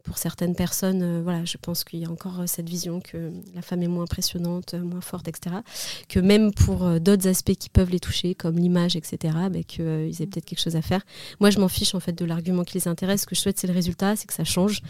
pour 0.07 0.19
certaines 0.19 0.55
personnes, 0.55 1.03
euh, 1.03 1.21
voilà, 1.23 1.45
je 1.45 1.57
pense 1.61 1.83
qu'il 1.83 1.99
y 1.99 2.05
a 2.05 2.11
encore 2.11 2.41
euh, 2.41 2.47
cette 2.47 2.69
vision 2.69 3.01
que 3.01 3.33
la 3.55 3.61
femme 3.61 3.83
est 3.83 3.89
moins 3.89 4.05
impressionnante, 4.05 4.75
euh, 4.75 4.81
moins 4.81 5.01
forte, 5.01 5.27
etc. 5.27 5.57
Que 6.09 6.21
même 6.21 6.55
pour 6.55 6.89
d'autres 7.01 7.27
aspects 7.27 7.55
qui 7.55 7.69
peuvent 7.69 7.91
les 7.91 7.99
toucher, 7.99 8.35
comme 8.35 8.57
l'image, 8.57 8.95
etc., 8.95 9.35
bah, 9.51 9.63
qu'ils 9.67 10.23
aient 10.23 10.27
peut-être 10.27 10.45
quelque 10.45 10.61
chose 10.61 10.77
à 10.77 10.83
faire. 10.83 11.03
Moi, 11.41 11.51
je 11.51 11.59
m'en 11.59 11.69
fiche 11.69 11.95
en 11.95 12.01
fait 12.01 12.13
de 12.13 12.25
l'argument 12.25 12.63
qui 12.63 12.75
les 12.75 12.89
intéresse. 12.89 13.23
Ce 13.23 13.27
que 13.27 13.35
je 13.35 13.41
souhaite, 13.41 13.59
c'est 13.59 13.67
le 13.67 13.73
résultat, 13.73 14.15
c'est 14.15 14.27
que 14.27 14.33
ça 14.33 14.45
change 14.45 14.81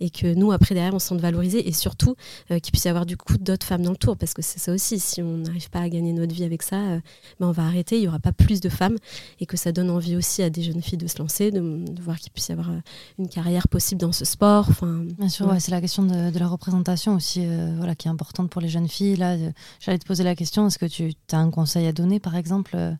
et 0.00 0.10
que 0.10 0.34
nous, 0.34 0.50
après, 0.50 0.74
derrière, 0.74 0.94
on 0.94 0.98
se 0.98 1.06
sente 1.06 1.20
valorisé 1.20 1.68
et 1.68 1.72
surtout 1.72 2.16
qu'il 2.48 2.72
puisse 2.72 2.84
y 2.84 2.88
avoir 2.88 3.06
du 3.06 3.16
coup 3.16 3.38
d'autres 3.38 3.66
femmes 3.66 3.82
dans 3.82 3.92
le 3.92 3.96
tour, 3.96 4.16
parce 4.16 4.34
que 4.34 4.42
c'est 4.42 4.58
ça 4.58 4.72
aussi. 4.72 4.98
Si 4.98 5.22
on 5.22 5.38
n'arrive 5.38 5.70
pas 5.70 5.80
à 5.80 5.88
gagner 5.88 6.12
notre 6.12 6.34
vie 6.34 6.44
avec 6.44 6.62
ça, 6.62 6.76
ben, 7.38 7.48
on 7.48 7.52
va 7.52 7.64
arrêter. 7.64 7.96
Il 7.96 8.02
n'y 8.02 8.08
aura 8.08 8.18
pas 8.18 8.32
plus 8.32 8.60
de 8.60 8.68
femmes 8.68 8.96
et 9.38 9.46
que 9.46 9.56
ça 9.56 9.70
donne 9.70 9.90
envie 9.90 10.16
aussi 10.16 10.42
à 10.42 10.50
des 10.50 10.62
jeunes 10.62 10.82
filles 10.82 10.98
de 10.98 11.06
se 11.06 11.18
lancer, 11.18 11.52
de, 11.52 11.60
de 11.60 12.02
voir 12.02 12.18
qu'il 12.18 12.32
puisse 12.32 12.48
y 12.48 12.52
avoir 12.52 12.70
une 13.18 13.28
carrière 13.28 13.68
possible 13.68 14.00
dans 14.00 14.12
ce 14.12 14.24
sport 14.24 14.63
Bien 14.82 15.28
sûr, 15.28 15.54
c'est 15.58 15.70
la 15.70 15.80
question 15.80 16.02
de, 16.02 16.38
la 16.38 16.48
représentation 16.48 17.14
aussi, 17.14 17.40
euh, 17.44 17.74
voilà, 17.76 17.94
qui 17.94 18.08
est 18.08 18.10
importante 18.10 18.50
pour 18.50 18.60
les 18.60 18.68
jeunes 18.68 18.88
filles. 18.88 19.16
Là, 19.16 19.32
euh, 19.32 19.50
j'allais 19.80 19.98
te 19.98 20.06
poser 20.06 20.24
la 20.24 20.34
question 20.34 20.66
est-ce 20.66 20.78
que 20.78 20.86
tu 20.86 21.12
as 21.32 21.38
un 21.38 21.50
conseil 21.50 21.86
à 21.86 21.92
donner, 21.92 22.20
par 22.20 22.36
exemple, 22.36 22.72
euh, 22.74 22.92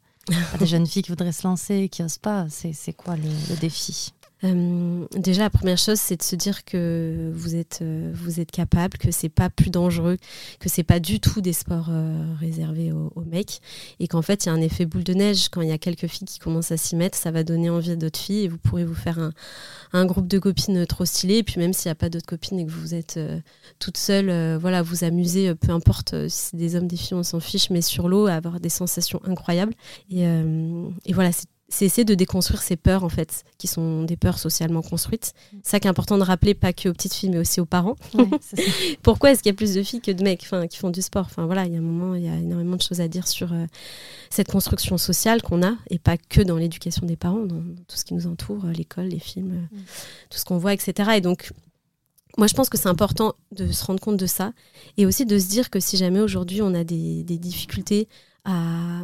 à 0.53 0.59
des 0.59 0.67
jeunes 0.67 0.87
filles 0.87 1.03
qui 1.03 1.11
voudraient 1.11 1.33
se 1.33 1.47
lancer, 1.47 1.89
qui 1.89 2.03
n'osent 2.03 2.19
pas? 2.19 2.47
C'est 2.49 2.93
quoi 2.93 3.17
le 3.17 3.57
défi? 3.61 4.13
Euh, 4.45 5.07
déjà, 5.17 5.43
la 5.43 5.51
première 5.51 5.79
chose, 5.79 5.99
c'est 5.99 6.17
de 6.17 6.23
se 6.23 6.37
dire 6.37 6.65
que 6.65 7.31
vous 7.35 7.57
êtes, 7.57 7.81
euh, 7.83 8.11
vous 8.15 8.41
êtes 8.41 8.51
capable, 8.51 8.99
que 8.99 9.11
c'est 9.11 9.29
pas 9.29 9.49
plus 9.49 9.71
dangereux, 9.71 10.19
que 10.61 10.69
c'est 10.69 10.83
pas 10.83 11.01
du 11.01 11.21
tout 11.21 11.41
des 11.41 11.53
sports 11.53 11.89
euh, 11.91 12.35
réservés 12.39 12.93
aux, 12.93 13.25
mecs, 13.25 13.61
et 14.01 14.09
qu'en 14.09 14.23
fait, 14.23 14.45
il 14.45 14.49
y 14.49 14.51
a 14.51 14.53
un 14.53 14.61
effet 14.61 14.85
boule 14.85 15.05
de 15.05 15.15
neige. 15.15 15.49
Quand 15.49 15.63
il 15.63 15.69
y 15.69 15.73
a 15.73 15.79
quelques 15.79 16.07
filles 16.07 16.27
qui 16.27 16.39
commencent 16.39 16.73
à 16.73 16.77
s'y 16.77 16.97
mettre, 16.97 17.17
ça 17.17 17.31
va 17.31 17.43
donner 17.43 17.71
envie 17.71 17.93
à 17.93 17.97
d'autres 17.97 18.19
filles, 18.19 18.45
et 18.45 18.49
vous 18.49 18.59
pourrez 18.59 18.85
vous 18.85 18.95
faire 18.95 19.19
un, 19.93 20.07
groupe 20.07 20.29
de 20.29 20.39
copines 20.39 20.87
trop 20.87 21.05
stylé. 21.05 21.39
Et 21.39 21.43
puis 21.43 21.59
même 21.59 21.73
s'il 21.73 21.89
n'y 21.89 21.93
a 21.93 21.97
pas 21.97 22.11
d'autres 22.11 22.27
copines 22.27 22.59
et 22.59 22.67
que 22.67 22.71
vous 22.71 22.95
êtes 22.95 23.19
toute 23.79 23.97
seule, 23.97 24.59
voilà, 24.59 24.83
vous 24.83 25.05
amuser, 25.05 25.55
peu 25.55 25.73
importe 25.73 26.29
si 26.29 26.51
c'est 26.51 26.57
des 26.57 26.77
hommes, 26.77 26.87
des 26.87 26.97
filles, 26.97 27.17
on 27.17 27.23
s'en 27.23 27.41
fiche, 27.41 27.71
mais 27.71 27.81
sur 27.81 28.09
l'eau, 28.09 28.27
avoir 28.27 28.61
des 28.61 28.69
sensations 28.69 29.21
incroyables. 29.25 29.73
Et, 30.11 30.25
et 30.25 31.13
voilà, 31.13 31.33
c'est 31.33 31.47
c'est 31.75 31.87
essayer 31.87 32.05
de 32.05 32.15
déconstruire 32.15 32.63
ces 32.63 32.77
peurs, 32.77 33.03
en 33.03 33.09
fait, 33.09 33.43
qui 33.59 33.67
sont 33.67 34.05
des 34.05 34.17
peurs 34.17 34.39
socialement 34.39 34.81
construites. 34.81 35.33
C'est 35.65 35.71
ça 35.73 35.81
qui 35.81 35.89
est 35.89 35.91
important 35.91 36.19
de 36.19 36.23
rappeler, 36.23 36.55
pas 36.55 36.73
que 36.73 36.89
aux 36.89 36.93
petites 36.93 37.15
filles, 37.15 37.31
mais 37.31 37.39
aussi 37.39 37.61
aux 37.61 37.67
parents. 37.67 37.97
Pourquoi 39.03 39.33
est-ce 39.33 39.43
qu'il 39.43 39.51
y 39.51 39.55
a 39.55 39.57
plus 39.57 39.75
de 39.75 39.83
filles 39.83 40.01
que 40.01 40.13
de 40.13 40.23
mecs 40.23 40.47
qui 40.71 40.79
font 40.79 40.91
du 40.91 41.03
sport? 41.03 41.27
Enfin 41.27 41.47
voilà, 41.47 41.67
il 41.67 41.73
y 41.73 41.75
a 41.75 41.81
un 41.81 41.83
moment, 41.83 42.15
il 42.15 42.23
y 42.23 42.29
a 42.29 42.37
énormément 42.37 42.77
de 42.77 42.83
choses 42.83 43.01
à 43.01 43.09
dire 43.09 43.27
sur 43.27 43.53
euh, 43.53 43.67
cette 44.31 44.47
construction 44.47 44.99
sociale 44.99 45.43
qu'on 45.43 45.65
a, 45.65 45.75
et 45.91 45.99
pas 45.99 46.17
que 46.17 46.43
dans 46.43 46.57
l'éducation 46.57 47.07
des 47.07 47.17
parents, 47.17 47.45
dans, 47.45 47.61
tout 47.89 47.97
ce 47.97 48.05
qui 48.05 48.15
nous 48.15 48.29
entoure, 48.29 48.67
euh, 48.67 48.73
l'école, 48.73 49.07
les 49.07 49.19
films, 49.19 49.67
euh, 49.73 49.77
mm. 49.77 49.83
tout 50.31 50.39
ce 50.39 50.45
qu'on 50.45 50.59
voit, 50.59 50.75
etc. 50.75 51.11
Et 51.17 51.21
donc, 51.21 51.51
moi, 52.39 52.47
je 52.47 52.55
pense 52.55 52.69
que 52.69 52.79
c'est 52.79 52.89
important 52.89 53.35
de 53.51 53.73
se 53.73 53.85
rendre 53.85 53.99
compte 53.99 54.17
de 54.17 54.27
ça, 54.27 54.53
et 54.97 55.07
aussi 55.07 55.27
de 55.27 55.37
se 55.41 55.49
dire 55.49 55.71
que 55.71 55.81
si 55.81 55.97
jamais 55.97 56.21
aujourd'hui 56.21 56.63
on 56.63 56.73
a 56.73 56.85
des 56.85 57.25
difficultés 57.25 58.07
à, 58.45 59.03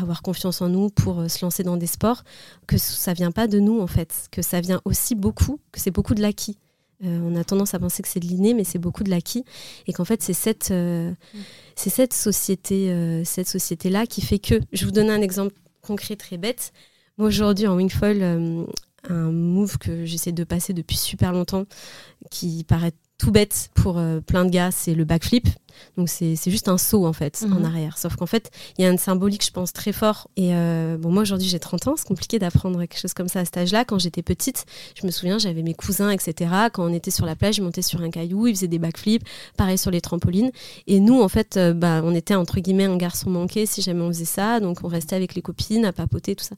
avoir 0.00 0.22
confiance 0.22 0.60
en 0.60 0.68
nous 0.68 0.90
pour 0.90 1.20
euh, 1.20 1.28
se 1.28 1.44
lancer 1.44 1.62
dans 1.62 1.76
des 1.76 1.86
sports, 1.86 2.24
que 2.66 2.78
ça 2.78 3.12
vient 3.12 3.30
pas 3.30 3.46
de 3.46 3.58
nous 3.58 3.80
en 3.80 3.86
fait, 3.86 4.28
que 4.30 4.42
ça 4.42 4.60
vient 4.60 4.80
aussi 4.84 5.14
beaucoup, 5.14 5.60
que 5.72 5.80
c'est 5.80 5.90
beaucoup 5.90 6.14
de 6.14 6.22
l'acquis. 6.22 6.58
Euh, 7.04 7.20
on 7.22 7.36
a 7.36 7.44
tendance 7.44 7.74
à 7.74 7.78
penser 7.78 8.02
que 8.02 8.08
c'est 8.08 8.20
de 8.20 8.26
l'inné, 8.26 8.54
mais 8.54 8.64
c'est 8.64 8.78
beaucoup 8.78 9.04
de 9.04 9.10
l'acquis, 9.10 9.44
et 9.86 9.92
qu'en 9.92 10.04
fait 10.04 10.22
c'est 10.22 10.32
cette, 10.32 10.70
euh, 10.70 11.10
mm. 11.10 11.38
c'est 11.76 11.90
cette 11.90 12.14
société, 12.14 13.22
cette 13.24 13.48
société 13.48 13.90
là 13.90 14.06
qui 14.06 14.20
fait 14.20 14.38
que. 14.38 14.60
Je 14.72 14.84
vous 14.84 14.92
donne 14.92 15.10
un 15.10 15.20
exemple 15.20 15.54
concret 15.82 16.16
très 16.16 16.38
bête. 16.38 16.72
Moi 17.18 17.28
aujourd'hui 17.28 17.66
en 17.66 17.76
wingfoil, 17.76 18.22
un 19.08 19.30
move 19.30 19.78
que 19.78 20.04
j'essaie 20.04 20.32
de 20.32 20.44
passer 20.44 20.72
depuis 20.72 20.96
super 20.96 21.32
longtemps, 21.32 21.64
qui 22.30 22.64
paraît 22.64 22.92
tout 23.18 23.30
bête 23.30 23.70
pour 23.74 24.00
plein 24.26 24.44
de 24.44 24.50
gars, 24.50 24.70
c'est 24.70 24.94
le 24.94 25.04
backflip. 25.04 25.48
Donc 25.96 26.08
c'est 26.08 26.36
juste 26.46 26.68
un 26.68 26.78
saut 26.78 27.06
en 27.06 27.12
fait 27.12 27.44
en 27.44 27.60
mhm. 27.60 27.64
arrière. 27.64 27.98
Sauf 27.98 28.16
qu'en 28.16 28.26
fait, 28.26 28.50
il 28.78 28.84
y 28.84 28.86
a 28.86 28.90
un 28.90 28.96
symbolique, 28.96 29.44
je 29.44 29.50
pense, 29.50 29.72
très 29.72 29.92
fort. 29.92 30.28
Et 30.36 30.54
euh, 30.54 30.96
bon, 30.98 31.10
moi 31.10 31.22
aujourd'hui 31.22 31.48
j'ai 31.48 31.58
30 31.58 31.88
ans, 31.88 31.94
c'est 31.96 32.06
compliqué 32.06 32.38
d'apprendre 32.38 32.80
quelque 32.80 32.98
chose 32.98 33.14
comme 33.14 33.28
ça 33.28 33.40
à 33.40 33.44
cet 33.44 33.56
âge-là. 33.56 33.84
Quand 33.84 33.98
j'étais 33.98 34.22
petite, 34.22 34.64
je 35.00 35.06
me 35.06 35.10
souviens, 35.10 35.38
j'avais 35.38 35.62
mes 35.62 35.74
cousins, 35.74 36.10
etc. 36.10 36.50
Quand 36.72 36.84
on 36.84 36.92
était 36.92 37.10
sur 37.10 37.26
la 37.26 37.36
plage, 37.36 37.58
ils 37.58 37.62
montaient 37.62 37.82
sur 37.82 38.00
un 38.02 38.10
caillou, 38.10 38.46
ils 38.46 38.54
faisaient 38.54 38.68
des 38.68 38.78
backflips, 38.78 39.24
pareil 39.56 39.78
sur 39.78 39.90
les 39.90 40.00
trampolines. 40.00 40.50
Et 40.86 41.00
nous, 41.00 41.20
en 41.20 41.28
fait, 41.28 41.56
euh, 41.56 41.72
bah, 41.72 42.02
on 42.04 42.14
était 42.14 42.34
entre 42.34 42.60
guillemets 42.60 42.84
un 42.84 42.96
garçon 42.96 43.30
manqué 43.30 43.66
si 43.66 43.82
jamais 43.82 44.02
on 44.02 44.08
faisait 44.08 44.24
ça. 44.24 44.60
Donc 44.60 44.78
on 44.82 44.88
restait 44.88 45.16
avec 45.16 45.34
les 45.34 45.42
copines 45.42 45.84
à 45.84 45.92
papoter, 45.92 46.34
tout 46.34 46.44
ça. 46.44 46.56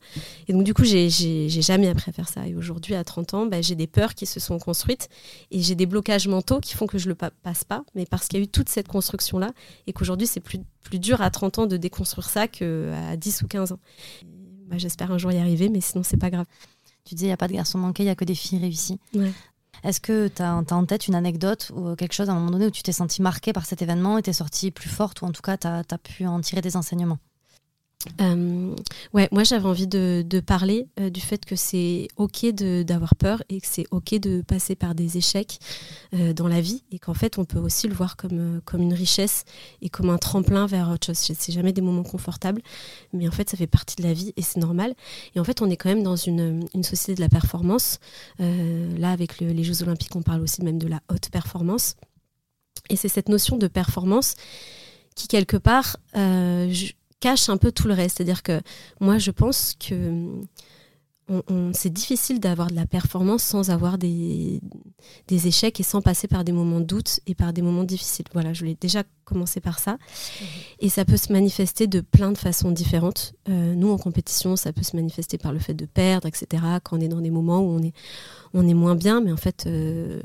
Et 0.48 0.52
donc 0.52 0.64
du 0.64 0.74
coup, 0.74 0.84
j'ai 0.84 1.08
jamais 1.48 1.88
appris 1.88 2.10
à 2.10 2.12
faire 2.12 2.28
ça. 2.28 2.46
Et 2.46 2.54
aujourd'hui, 2.54 2.94
à 2.94 3.04
30 3.04 3.34
ans, 3.34 3.46
bah, 3.46 3.60
j'ai 3.60 3.74
des 3.74 3.86
peurs 3.86 4.14
qui 4.14 4.26
se 4.26 4.40
sont 4.40 4.58
construites 4.58 5.08
et 5.50 5.60
j'ai 5.60 5.74
des 5.74 5.86
blocages 5.86 6.28
mentaux 6.28 6.60
qui 6.60 6.74
font 6.74 6.86
que 6.86 6.98
je 6.98 7.08
le 7.08 7.14
passe 7.14 7.64
pas, 7.64 7.84
mais 7.94 8.06
parce 8.06 8.28
qu'il 8.28 8.38
y 8.38 8.42
a 8.42 8.44
eu 8.44 8.48
toute 8.48 8.68
cette 8.68 8.88
construction-là 9.06 9.52
et 9.86 9.92
qu'aujourd'hui, 9.92 10.26
c'est 10.26 10.40
plus, 10.40 10.58
plus 10.82 10.98
dur 10.98 11.20
à 11.20 11.30
30 11.30 11.60
ans 11.60 11.66
de 11.66 11.76
déconstruire 11.76 12.28
ça 12.28 12.48
qu'à 12.48 13.16
10 13.16 13.42
ou 13.42 13.46
15 13.46 13.72
ans. 13.72 13.78
Bah, 14.68 14.78
j'espère 14.78 15.12
un 15.12 15.18
jour 15.18 15.30
y 15.32 15.38
arriver, 15.38 15.68
mais 15.68 15.80
sinon, 15.80 16.02
c'est 16.02 16.16
pas 16.16 16.30
grave. 16.30 16.46
Tu 17.04 17.14
dis, 17.14 17.24
il 17.24 17.28
n'y 17.28 17.32
a 17.32 17.36
pas 17.36 17.48
de 17.48 17.52
garçons 17.52 17.78
manqués, 17.78 18.02
il 18.02 18.06
n'y 18.06 18.10
a 18.10 18.16
que 18.16 18.24
des 18.24 18.34
filles 18.34 18.58
réussies. 18.58 18.98
Est-ce 19.84 20.00
que 20.00 20.28
tu 20.28 20.42
as, 20.42 20.56
en 20.56 20.86
tête 20.86 21.06
une 21.06 21.14
anecdote 21.14 21.70
ou 21.74 21.94
quelque 21.94 22.14
chose 22.14 22.28
à 22.28 22.32
un 22.32 22.36
moment 22.36 22.50
donné 22.50 22.66
où 22.66 22.70
tu 22.70 22.82
t'es 22.82 22.92
senti 22.92 23.22
marqué 23.22 23.52
par 23.52 23.66
cet 23.66 23.82
événement 23.82 24.18
et 24.18 24.22
t'es 24.22 24.32
sortie 24.32 24.70
plus 24.70 24.88
forte 24.88 25.22
ou 25.22 25.26
en 25.26 25.32
tout 25.32 25.42
cas 25.42 25.56
tu 25.56 25.66
as, 25.66 25.98
pu 26.02 26.26
en 26.26 26.40
tirer 26.40 26.62
des 26.62 26.76
enseignements? 26.76 27.18
Euh, 28.20 28.74
ouais, 29.12 29.28
moi 29.32 29.42
j'avais 29.44 29.66
envie 29.66 29.86
de, 29.86 30.24
parler 30.46 30.86
euh, 31.00 31.10
du 31.10 31.20
fait 31.20 31.44
que 31.44 31.56
c'est 31.56 32.08
ok 32.16 32.46
d'avoir 32.84 33.14
peur 33.16 33.42
et 33.48 33.60
que 33.60 33.66
c'est 33.66 33.86
ok 33.90 34.18
de 34.20 34.42
passer 34.42 34.76
par 34.76 34.94
des 34.94 35.16
échecs 35.16 35.58
euh, 36.14 36.32
dans 36.32 36.48
la 36.48 36.60
vie 36.60 36.84
et 36.92 36.98
qu'en 36.98 37.14
fait 37.14 37.38
on 37.38 37.44
peut 37.44 37.58
aussi 37.58 37.88
le 37.88 37.94
voir 37.94 38.16
comme, 38.16 38.60
comme 38.64 38.82
une 38.82 38.94
richesse 38.94 39.44
et 39.82 39.88
comme 39.88 40.10
un 40.10 40.18
tremplin 40.18 40.66
vers 40.66 40.90
autre 40.90 41.06
chose. 41.06 41.16
C'est 41.16 41.52
jamais 41.52 41.72
des 41.72 41.80
moments 41.80 42.04
confortables, 42.04 42.62
mais 43.12 43.28
en 43.28 43.32
fait 43.32 43.50
ça 43.50 43.56
fait 43.56 43.66
partie 43.66 43.96
de 43.96 44.02
la 44.02 44.12
vie 44.12 44.32
et 44.36 44.42
c'est 44.42 44.60
normal. 44.60 44.94
Et 45.34 45.40
en 45.40 45.44
fait 45.44 45.62
on 45.62 45.70
est 45.70 45.76
quand 45.76 45.88
même 45.88 46.02
dans 46.02 46.16
une, 46.16 46.66
une 46.74 46.84
société 46.84 47.14
de 47.14 47.20
la 47.20 47.28
performance. 47.28 47.98
là 48.38 49.10
avec 49.10 49.40
les 49.40 49.64
Jeux 49.64 49.82
Olympiques 49.82 50.14
on 50.14 50.22
parle 50.22 50.42
aussi 50.42 50.62
même 50.62 50.78
de 50.78 50.88
la 50.88 51.00
haute 51.10 51.30
performance. 51.30 51.96
Et 52.88 52.96
c'est 52.96 53.08
cette 53.08 53.28
notion 53.28 53.56
de 53.56 53.66
performance 53.66 54.34
qui 55.16 55.28
quelque 55.28 55.56
part 55.56 55.96
cache 57.20 57.48
un 57.48 57.56
peu 57.56 57.72
tout 57.72 57.88
le 57.88 57.94
reste. 57.94 58.18
C'est-à-dire 58.18 58.42
que 58.42 58.60
moi, 59.00 59.18
je 59.18 59.30
pense 59.30 59.74
que 59.78 60.40
c'est 61.72 61.92
difficile 61.92 62.38
d'avoir 62.38 62.70
de 62.70 62.76
la 62.76 62.86
performance 62.86 63.42
sans 63.42 63.70
avoir 63.70 63.98
des, 63.98 64.60
des, 65.26 65.48
échecs 65.48 65.80
et 65.80 65.82
sans 65.82 66.00
passer 66.00 66.28
par 66.28 66.44
des 66.44 66.52
moments 66.52 66.78
de 66.78 66.84
doute 66.84 67.18
et 67.26 67.34
par 67.34 67.52
des 67.52 67.62
moments 67.62 67.82
difficiles. 67.82 68.26
Voilà, 68.32 68.52
je 68.52 68.64
l'ai 68.64 68.76
déjà 68.80 69.02
commencé 69.24 69.60
par 69.60 69.80
ça. 69.80 69.94
Mhm. 69.94 70.46
Et 70.80 70.88
ça 70.88 71.04
peut 71.04 71.16
se 71.16 71.32
manifester 71.32 71.88
de 71.88 72.00
plein 72.00 72.30
de 72.30 72.38
façons 72.38 72.70
différentes. 72.70 73.34
Euh, 73.48 73.74
nous, 73.74 73.90
en 73.90 73.98
compétition, 73.98 74.54
ça 74.54 74.72
peut 74.72 74.84
se 74.84 74.94
manifester 74.94 75.36
par 75.36 75.52
le 75.52 75.58
fait 75.58 75.74
de 75.74 75.84
perdre, 75.84 76.28
etc. 76.28 76.62
Quand 76.84 76.96
on 76.96 77.00
est 77.00 77.08
dans 77.08 77.20
des 77.20 77.30
moments 77.30 77.58
où 77.58 77.70
on 77.70 77.82
est, 77.82 77.92
on 78.54 78.66
est 78.66 78.74
moins 78.74 78.94
bien. 78.94 79.20
Mais 79.20 79.32
en 79.32 79.36
fait, 79.36 79.64
euh, 79.66 80.20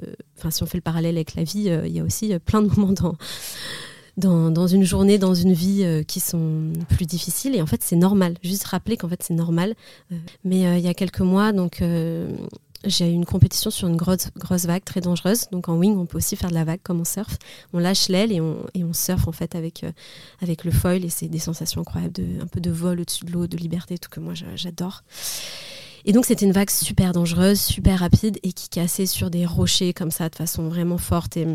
si 0.51 0.62
on 0.62 0.67
fait 0.67 0.77
le 0.77 0.83
parallèle 0.83 1.15
avec 1.15 1.33
la 1.33 1.43
vie, 1.43 1.69
euh, 1.69 1.88
il 1.88 1.93
y 1.93 2.00
a 2.00 2.03
aussi 2.03 2.38
plein 2.45 2.62
de 2.62 2.67
moments 2.75 2.93
dans 2.93 3.15
dans, 4.18 4.68
une 4.68 4.84
journée, 4.84 5.18
dans 5.18 5.34
une 5.34 5.53
vie 5.53 5.84
euh, 5.84 6.03
qui 6.03 6.20
sont 6.20 6.74
plus 6.89 7.06
difficiles. 7.06 7.56
Et 7.56 7.62
en 7.62 7.65
fait, 7.65 7.82
c'est 7.84 7.96
normal. 7.96 8.36
Juste 8.44 8.65
rappeler 8.65 8.98
qu'en 8.98 9.10
fait, 9.10 9.24
c'est 9.24 9.34
normal. 9.34 9.75
Euh, 10.12 10.15
mais 10.44 10.65
euh, 10.65 10.77
il 10.77 10.84
y 10.84 10.88
a 10.88 10.94
quelques 10.94 11.22
mois, 11.22 11.51
donc 11.51 11.84
j'ai 12.84 13.08
eu 13.08 13.13
une 13.13 13.25
compétition 13.25 13.70
sur 13.70 13.88
une 13.88 13.96
grosse, 13.96 14.65
vague 14.65 14.84
très 14.84 15.01
dangereuse. 15.01 15.48
Donc 15.51 15.70
en 15.70 15.77
wing, 15.77 15.98
on 15.98 16.06
peut 16.06 16.18
aussi 16.18 16.36
faire 16.36 16.50
de 16.50 16.56
la 16.56 16.63
vague 16.63 16.82
comme 16.84 17.00
on 17.00 17.06
surfe. 17.06 17.38
On 17.74 17.80
lâche 17.80 18.10
l'aile 18.10 18.32
et 18.32 18.41
on, 18.41 18.65
et 18.74 18.84
surfe 18.94 19.27
en 19.27 19.32
fait 19.32 19.56
avec, 19.56 19.86
avec 20.41 20.63
le 20.63 20.72
foil 20.72 21.06
et 21.06 21.10
c'est 21.10 21.27
des 21.27 21.39
sensations 21.39 21.82
incroyables, 21.82 22.13
de, 22.13 22.41
un 22.41 22.48
peu 22.48 22.60
de 22.60 22.72
vol 22.72 23.00
au-dessus 23.00 23.25
de 23.25 23.32
l'eau, 23.32 23.46
de 23.46 23.58
liberté, 23.58 23.98
tout 24.00 24.10
que 24.10 24.20
moi 24.20 24.34
j'adore. 24.56 25.03
Et 26.06 26.13
donc 26.13 26.25
c'était 26.25 26.46
une 26.46 26.51
vague 26.51 26.72
super 26.72 27.13
dangereuse, 27.13 27.62
super 27.62 28.00
rapide 28.00 28.39
et 28.41 28.53
qui 28.53 28.70
cassait 28.70 29.06
sur 29.06 29.30
des 29.30 29.46
rochers 29.46 29.94
comme 29.94 30.10
ça 30.10 30.30
de 30.30 30.36
façon 30.36 30.68
vraiment 30.68 30.98
forte 30.98 31.38
et 31.38 31.46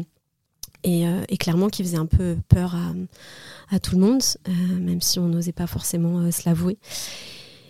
euh, 0.86 1.24
et, 1.28 1.36
clairement 1.36 1.68
qui 1.68 1.82
faisait 1.82 1.96
un 1.96 2.06
peu 2.06 2.36
peur 2.48 2.76
à, 3.70 3.78
tout 3.80 3.96
le 3.96 4.00
monde, 4.00 4.22
euh, 4.48 4.52
même 4.80 5.00
si 5.00 5.18
on 5.18 5.28
n'osait 5.28 5.52
pas 5.52 5.66
forcément 5.66 6.20
euh, 6.20 6.30
se 6.30 6.48
l'avouer. 6.48 6.78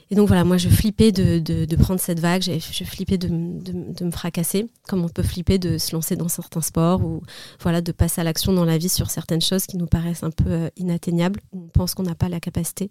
Et 0.09 0.15
donc 0.15 0.29
voilà, 0.29 0.45
moi 0.45 0.57
je 0.57 0.69
flippais 0.69 1.11
de, 1.11 1.77
prendre 1.77 1.99
cette 1.99 2.21
vague, 2.21 2.43
je 2.43 2.85
flippais 2.85 3.19
de, 3.19 3.27
me 3.27 4.11
fracasser, 4.13 4.69
comme 4.87 5.05
on 5.05 5.09
peut 5.09 5.25
flipper 5.25 5.59
de 5.59 5.79
se 5.79 5.97
lancer 5.97 6.15
dans 6.15 6.29
certains 6.29 6.61
sports 6.61 7.05
ou 7.05 7.23
voilà 7.61 7.81
de 7.81 7.91
passer 7.91 8.21
à 8.21 8.25
l'action 8.25 8.53
dans 8.53 8.65
la 8.65 8.79
vie 8.79 8.89
sur 8.89 9.11
certaines 9.11 9.41
choses 9.41 9.67
qui 9.67 9.77
nous 9.77 9.87
paraissent 9.87 10.23
un 10.23 10.31
peu 10.31 10.71
inatteignables, 10.77 11.41
où 11.53 11.65
on 11.65 11.69
pense 11.69 11.95
qu'on 11.95 12.05
n'a 12.05 12.15
pas 12.15 12.29
la 12.29 12.39
capacité. 12.39 12.89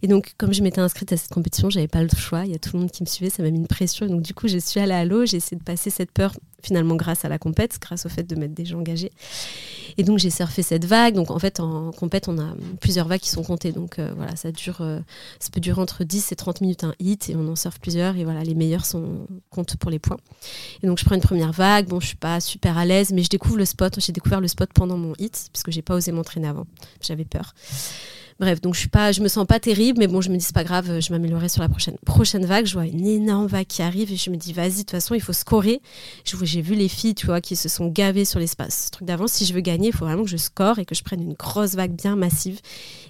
Et 0.00 0.08
donc 0.08 0.32
comme 0.38 0.54
je 0.54 0.62
m'étais 0.62 0.80
inscrite 0.80 1.12
à 1.12 1.18
cette 1.18 1.30
compétition, 1.30 1.68
j'avais 1.68 1.88
pas 1.88 2.02
le 2.02 2.08
choix, 2.16 2.46
il 2.46 2.52
y 2.52 2.54
a 2.54 2.58
tout 2.58 2.70
le 2.72 2.80
monde 2.80 2.90
qui 2.90 3.02
me 3.02 3.08
suivait, 3.08 3.28
ça 3.28 3.42
m'a 3.42 3.50
mis 3.50 3.58
une 3.58 3.66
pression. 3.66 4.06
Et 4.06 4.08
donc 4.08 4.22
du 4.22 4.32
coup, 4.32 4.48
je 4.48 4.56
suis 4.56 4.80
allée 4.80 4.94
à 4.94 5.04
l'eau, 5.04 5.26
j'ai 5.26 5.36
essayé 5.36 5.58
de 5.58 5.64
passer 5.64 5.90
cette 5.90 6.10
peur 6.10 6.32
finalement 6.66 6.96
grâce 6.96 7.24
à 7.24 7.28
la 7.28 7.38
compète, 7.38 7.78
grâce 7.80 8.06
au 8.06 8.08
fait 8.08 8.24
de 8.24 8.34
mettre 8.34 8.54
des 8.54 8.64
gens 8.64 8.78
engagés. 8.78 9.12
Et 9.98 10.02
donc 10.02 10.18
j'ai 10.18 10.30
surfé 10.30 10.62
cette 10.62 10.84
vague. 10.84 11.14
Donc 11.14 11.30
en 11.30 11.38
fait 11.38 11.60
en 11.60 11.92
compète 11.92 12.28
on 12.28 12.38
a 12.38 12.54
plusieurs 12.80 13.06
vagues 13.06 13.20
qui 13.20 13.30
sont 13.30 13.44
comptées. 13.44 13.72
Donc 13.72 13.98
euh, 13.98 14.12
voilà, 14.16 14.34
ça 14.36 14.50
dure, 14.50 14.78
euh, 14.80 14.98
ça 15.38 15.50
peut 15.52 15.60
durer 15.60 15.80
entre 15.80 16.04
10 16.04 16.32
et 16.32 16.36
30 16.36 16.60
minutes 16.60 16.84
un 16.84 16.94
hit 16.98 17.30
et 17.30 17.36
on 17.36 17.46
en 17.48 17.56
surfe 17.56 17.78
plusieurs 17.78 18.16
et 18.16 18.24
voilà 18.24 18.42
les 18.42 18.54
meilleurs 18.54 18.84
sont 18.84 19.26
comptent 19.50 19.76
pour 19.76 19.90
les 19.90 19.98
points. 19.98 20.18
Et 20.82 20.86
donc 20.86 20.98
je 20.98 21.04
prends 21.04 21.14
une 21.14 21.20
première 21.20 21.52
vague. 21.52 21.86
Bon 21.86 22.00
je 22.00 22.08
suis 22.08 22.16
pas 22.16 22.40
super 22.40 22.76
à 22.76 22.84
l'aise 22.84 23.12
mais 23.12 23.22
je 23.22 23.30
découvre 23.30 23.56
le 23.56 23.64
spot. 23.64 24.00
J'ai 24.00 24.12
découvert 24.12 24.40
le 24.40 24.48
spot 24.48 24.70
pendant 24.74 24.98
mon 24.98 25.14
hit 25.18 25.48
puisque 25.52 25.70
j'ai 25.70 25.82
pas 25.82 25.94
osé 25.94 26.10
m'entraîner 26.12 26.48
avant. 26.48 26.66
J'avais 27.00 27.24
peur. 27.24 27.54
Bref, 28.38 28.60
donc 28.60 28.74
je 28.74 28.80
suis 28.80 28.88
pas, 28.90 29.12
je 29.12 29.22
me 29.22 29.28
sens 29.28 29.46
pas 29.46 29.58
terrible, 29.58 29.98
mais 29.98 30.08
bon, 30.08 30.20
je 30.20 30.28
me 30.28 30.36
dis 30.36 30.44
c'est 30.44 30.54
pas 30.54 30.64
grave, 30.64 31.00
je 31.00 31.12
m'améliorerai 31.12 31.48
sur 31.48 31.62
la 31.62 31.70
prochaine. 31.70 31.96
Prochaine 32.04 32.44
vague, 32.44 32.66
je 32.66 32.74
vois 32.74 32.84
une 32.84 33.06
énorme 33.06 33.46
vague 33.46 33.66
qui 33.66 33.80
arrive 33.80 34.12
et 34.12 34.16
je 34.16 34.28
me 34.28 34.36
dis 34.36 34.52
vas-y, 34.52 34.70
de 34.70 34.78
toute 34.80 34.90
façon, 34.90 35.14
il 35.14 35.22
faut 35.22 35.32
scorer. 35.32 35.80
J'ai 36.24 36.60
vu 36.60 36.74
les 36.74 36.88
filles, 36.88 37.14
tu 37.14 37.26
vois, 37.26 37.40
qui 37.40 37.56
se 37.56 37.70
sont 37.70 37.88
gavées 37.88 38.26
sur 38.26 38.38
l'espace. 38.38 38.86
Ce 38.86 38.90
truc 38.90 39.08
d'avant, 39.08 39.26
si 39.26 39.46
je 39.46 39.54
veux 39.54 39.60
gagner, 39.60 39.88
il 39.88 39.94
faut 39.94 40.04
vraiment 40.04 40.24
que 40.24 40.30
je 40.30 40.36
score 40.36 40.78
et 40.78 40.84
que 40.84 40.94
je 40.94 41.02
prenne 41.02 41.22
une 41.22 41.32
grosse 41.32 41.74
vague 41.74 41.92
bien 41.92 42.14
massive 42.14 42.60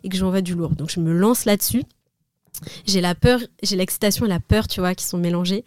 et 0.04 0.08
que 0.08 0.16
j'envoie 0.16 0.42
du 0.42 0.54
lourd. 0.54 0.76
Donc 0.76 0.90
je 0.90 1.00
me 1.00 1.12
lance 1.12 1.44
là-dessus 1.44 1.82
j'ai 2.86 3.00
la 3.00 3.14
peur, 3.14 3.40
j'ai 3.62 3.76
l'excitation 3.76 4.26
et 4.26 4.28
la 4.28 4.40
peur, 4.40 4.68
tu 4.68 4.80
vois, 4.80 4.94
qui 4.94 5.04
sont 5.04 5.18
mélangées. 5.18 5.64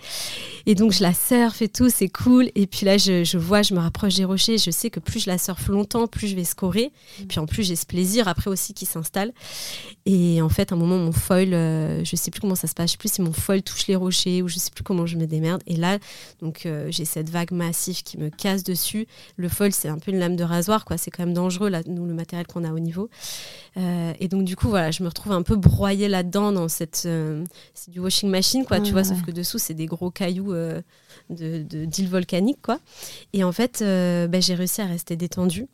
Et 0.65 0.75
donc, 0.75 0.91
je 0.91 1.01
la 1.01 1.13
surfe 1.13 1.61
et 1.61 1.69
tout, 1.69 1.89
c'est 1.89 2.09
cool. 2.09 2.49
Et 2.55 2.67
puis 2.67 2.85
là, 2.85 2.97
je, 2.97 3.37
vois, 3.37 3.61
je 3.61 3.73
me 3.73 3.79
rapproche 3.79 4.15
des 4.15 4.25
rochers. 4.25 4.57
Je 4.57 4.71
sais 4.71 4.89
que 4.89 4.99
plus 4.99 5.21
je 5.21 5.29
la 5.29 5.37
surfe 5.37 5.67
longtemps, 5.67 6.07
plus 6.07 6.27
je 6.27 6.35
vais 6.35 6.43
scorer. 6.43 6.91
Mm. 7.19 7.23
Puis 7.25 7.39
en 7.39 7.45
plus, 7.45 7.63
j'ai 7.63 7.75
ce 7.75 7.85
plaisir 7.85 8.27
après 8.27 8.49
aussi 8.49 8.73
qui 8.73 8.85
s'installe. 8.85 9.33
Et 10.05 10.41
en 10.41 10.49
fait, 10.49 10.71
à 10.71 10.75
un 10.75 10.77
moment, 10.77 10.97
mon 10.97 11.11
foil, 11.11 11.53
euh, 11.53 12.03
je 12.03 12.15
sais 12.15 12.31
plus 12.31 12.41
comment 12.41 12.55
ça 12.55 12.67
se 12.67 12.73
passe. 12.73 12.87
Je 12.87 12.91
sais 12.93 12.97
plus 12.97 13.13
si 13.13 13.21
mon 13.21 13.33
foil 13.33 13.61
touche 13.61 13.87
les 13.87 13.95
rochers 13.95 14.41
ou 14.41 14.47
je 14.47 14.57
sais 14.59 14.71
plus 14.71 14.83
comment 14.83 15.05
je 15.05 15.17
me 15.17 15.25
démerde. 15.27 15.61
Et 15.67 15.75
là, 15.75 15.99
donc, 16.41 16.65
euh, 16.65 16.87
j'ai 16.89 17.05
cette 17.05 17.29
vague 17.29 17.51
massive 17.51 18.03
qui 18.03 18.17
me 18.17 18.29
casse 18.29 18.63
dessus. 18.63 19.07
Le 19.37 19.49
foil, 19.49 19.71
c'est 19.71 19.89
un 19.89 19.97
peu 19.97 20.11
une 20.11 20.19
lame 20.19 20.35
de 20.35 20.43
rasoir, 20.43 20.85
quoi. 20.85 20.97
C'est 20.97 21.11
quand 21.11 21.25
même 21.25 21.33
dangereux, 21.33 21.69
là, 21.69 21.81
nous, 21.87 22.05
le 22.05 22.13
matériel 22.13 22.47
qu'on 22.47 22.63
a 22.63 22.71
au 22.71 22.79
niveau. 22.79 23.09
Euh, 23.77 24.13
et 24.19 24.27
donc, 24.27 24.43
du 24.43 24.55
coup, 24.55 24.69
voilà, 24.69 24.91
je 24.91 25.03
me 25.03 25.07
retrouve 25.07 25.33
un 25.33 25.41
peu 25.41 25.55
broyée 25.55 26.07
là-dedans 26.07 26.51
dans 26.51 26.67
euh, 27.05 27.43
c'est 27.73 27.91
du 27.91 27.99
washing 27.99 28.29
machine 28.29 28.65
quoi 28.65 28.79
tu 28.79 28.91
vois 28.91 29.03
sauf 29.03 29.21
que 29.21 29.31
dessous 29.31 29.57
c'est 29.57 29.73
des 29.73 29.85
gros 29.85 30.11
cailloux 30.11 30.53
euh, 30.53 30.81
de 31.29 31.63
d'îles 31.85 32.09
volcaniques 32.09 32.61
quoi 32.61 32.79
et 33.33 33.43
en 33.43 33.51
fait 33.51 33.81
euh, 33.81 34.27
bah, 34.27 34.39
j'ai 34.39 34.55
réussi 34.55 34.81
à 34.81 34.85
rester 34.85 35.15
détendue 35.15 35.67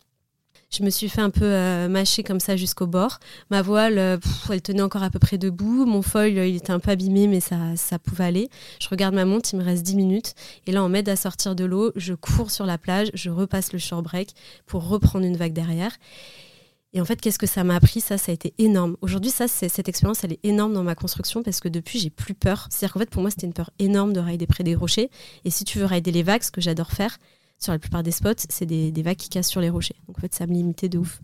je 0.72 0.84
me 0.84 0.90
suis 0.90 1.08
fait 1.08 1.22
un 1.22 1.30
peu 1.30 1.48
mâcher 1.88 2.24
comme 2.24 2.42
ça 2.42 2.58
jusqu'au 2.58 2.88
bord. 2.88 3.20
Ma 3.50 3.62
voile, 3.62 4.20
elle 4.50 4.62
tenait 4.62 4.82
encore 4.82 5.04
à 5.04 5.10
peu 5.10 5.20
près 5.20 5.38
debout. 5.38 5.86
Mon 5.86 6.02
foil, 6.02 6.32
il 6.32 6.56
était 6.56 6.72
un 6.72 6.80
peu 6.80 6.92
abîmé, 6.92 7.28
mais 7.28 7.40
ça, 7.40 7.58
ça 7.78 7.98
pouvait 7.98 8.26
aller. 8.26 8.50
Je 8.82 8.90
regarde 8.90 9.14
ma 9.14 9.24
montre, 9.24 9.48
il 9.54 9.60
me 9.60 9.64
reste 9.64 9.84
10 9.84 9.96
minutes. 9.96 10.34
Et 10.66 10.74
là, 10.74 10.84
on 10.84 10.90
m'aide 10.90 11.08
à 11.08 11.16
sortir 11.16 11.56
de 11.56 11.64
l'eau. 11.64 11.92
Je 11.96 12.14
cours 12.14 12.52
sur 12.52 12.66
la 12.66 12.78
plage, 12.78 13.10
je 13.14 13.30
repasse 13.30 13.72
le 13.72 13.80
shore 13.80 14.02
break 14.02 14.34
pour 14.66 14.90
reprendre 14.90 15.26
une 15.26 15.38
vague 15.38 15.54
derrière. 15.54 15.96
Et 16.96 17.02
en 17.02 17.06
fait, 17.06 17.20
qu'est-ce 17.20 17.38
que 17.38 17.46
ça 17.46 17.66
m'a 17.66 17.76
appris? 17.76 18.00
Ça, 18.00 18.18
ça 18.18 18.32
a 18.32 18.34
été 18.34 18.54
énorme. 18.58 18.96
Aujourd'hui, 19.02 19.30
ça, 19.30 19.50
cette 19.50 19.90
expérience, 19.90 20.24
elle 20.24 20.32
est 20.32 20.40
énorme 20.44 20.74
dans 20.74 20.82
ma 20.82 20.96
construction 20.96 21.44
parce 21.44 21.60
que 21.60 21.68
depuis, 21.68 22.00
j'ai 22.00 22.10
plus 22.10 22.34
peur. 22.34 22.70
C'est-à-dire 22.72 22.94
qu'en 22.94 23.00
fait, 23.00 23.10
pour 23.10 23.22
moi, 23.22 23.30
c'était 23.30 23.48
une 23.48 23.54
peur 23.54 23.70
énorme 23.80 24.14
de 24.14 24.22
rider 24.22 24.48
près 24.48 24.64
des 24.64 24.76
rochers. 24.76 25.10
Et 25.44 25.50
si 25.50 25.66
tu 25.66 25.78
veux 25.78 25.86
rider 25.86 26.14
les 26.14 26.24
vagues, 26.24 26.42
ce 26.42 26.52
que 26.52 26.62
j'adore 26.62 26.92
faire, 26.92 27.18
sur 27.60 27.74
la 27.74 27.80
plupart 27.80 28.02
des 28.02 28.12
spots, 28.12 28.46
c'est 28.48 28.66
des, 28.66 28.92
vagues 29.02 29.18
qui 29.18 29.28
cassent 29.28 29.50
sur 29.50 29.60
les 29.60 29.70
rochers. 29.70 29.98
Donc 30.08 30.18
en 30.18 30.22
fait, 30.22 30.34
ça 30.34 30.48
me 30.48 30.54
limitait 30.54 30.88
de 30.88 30.98
ouf. 30.98 31.20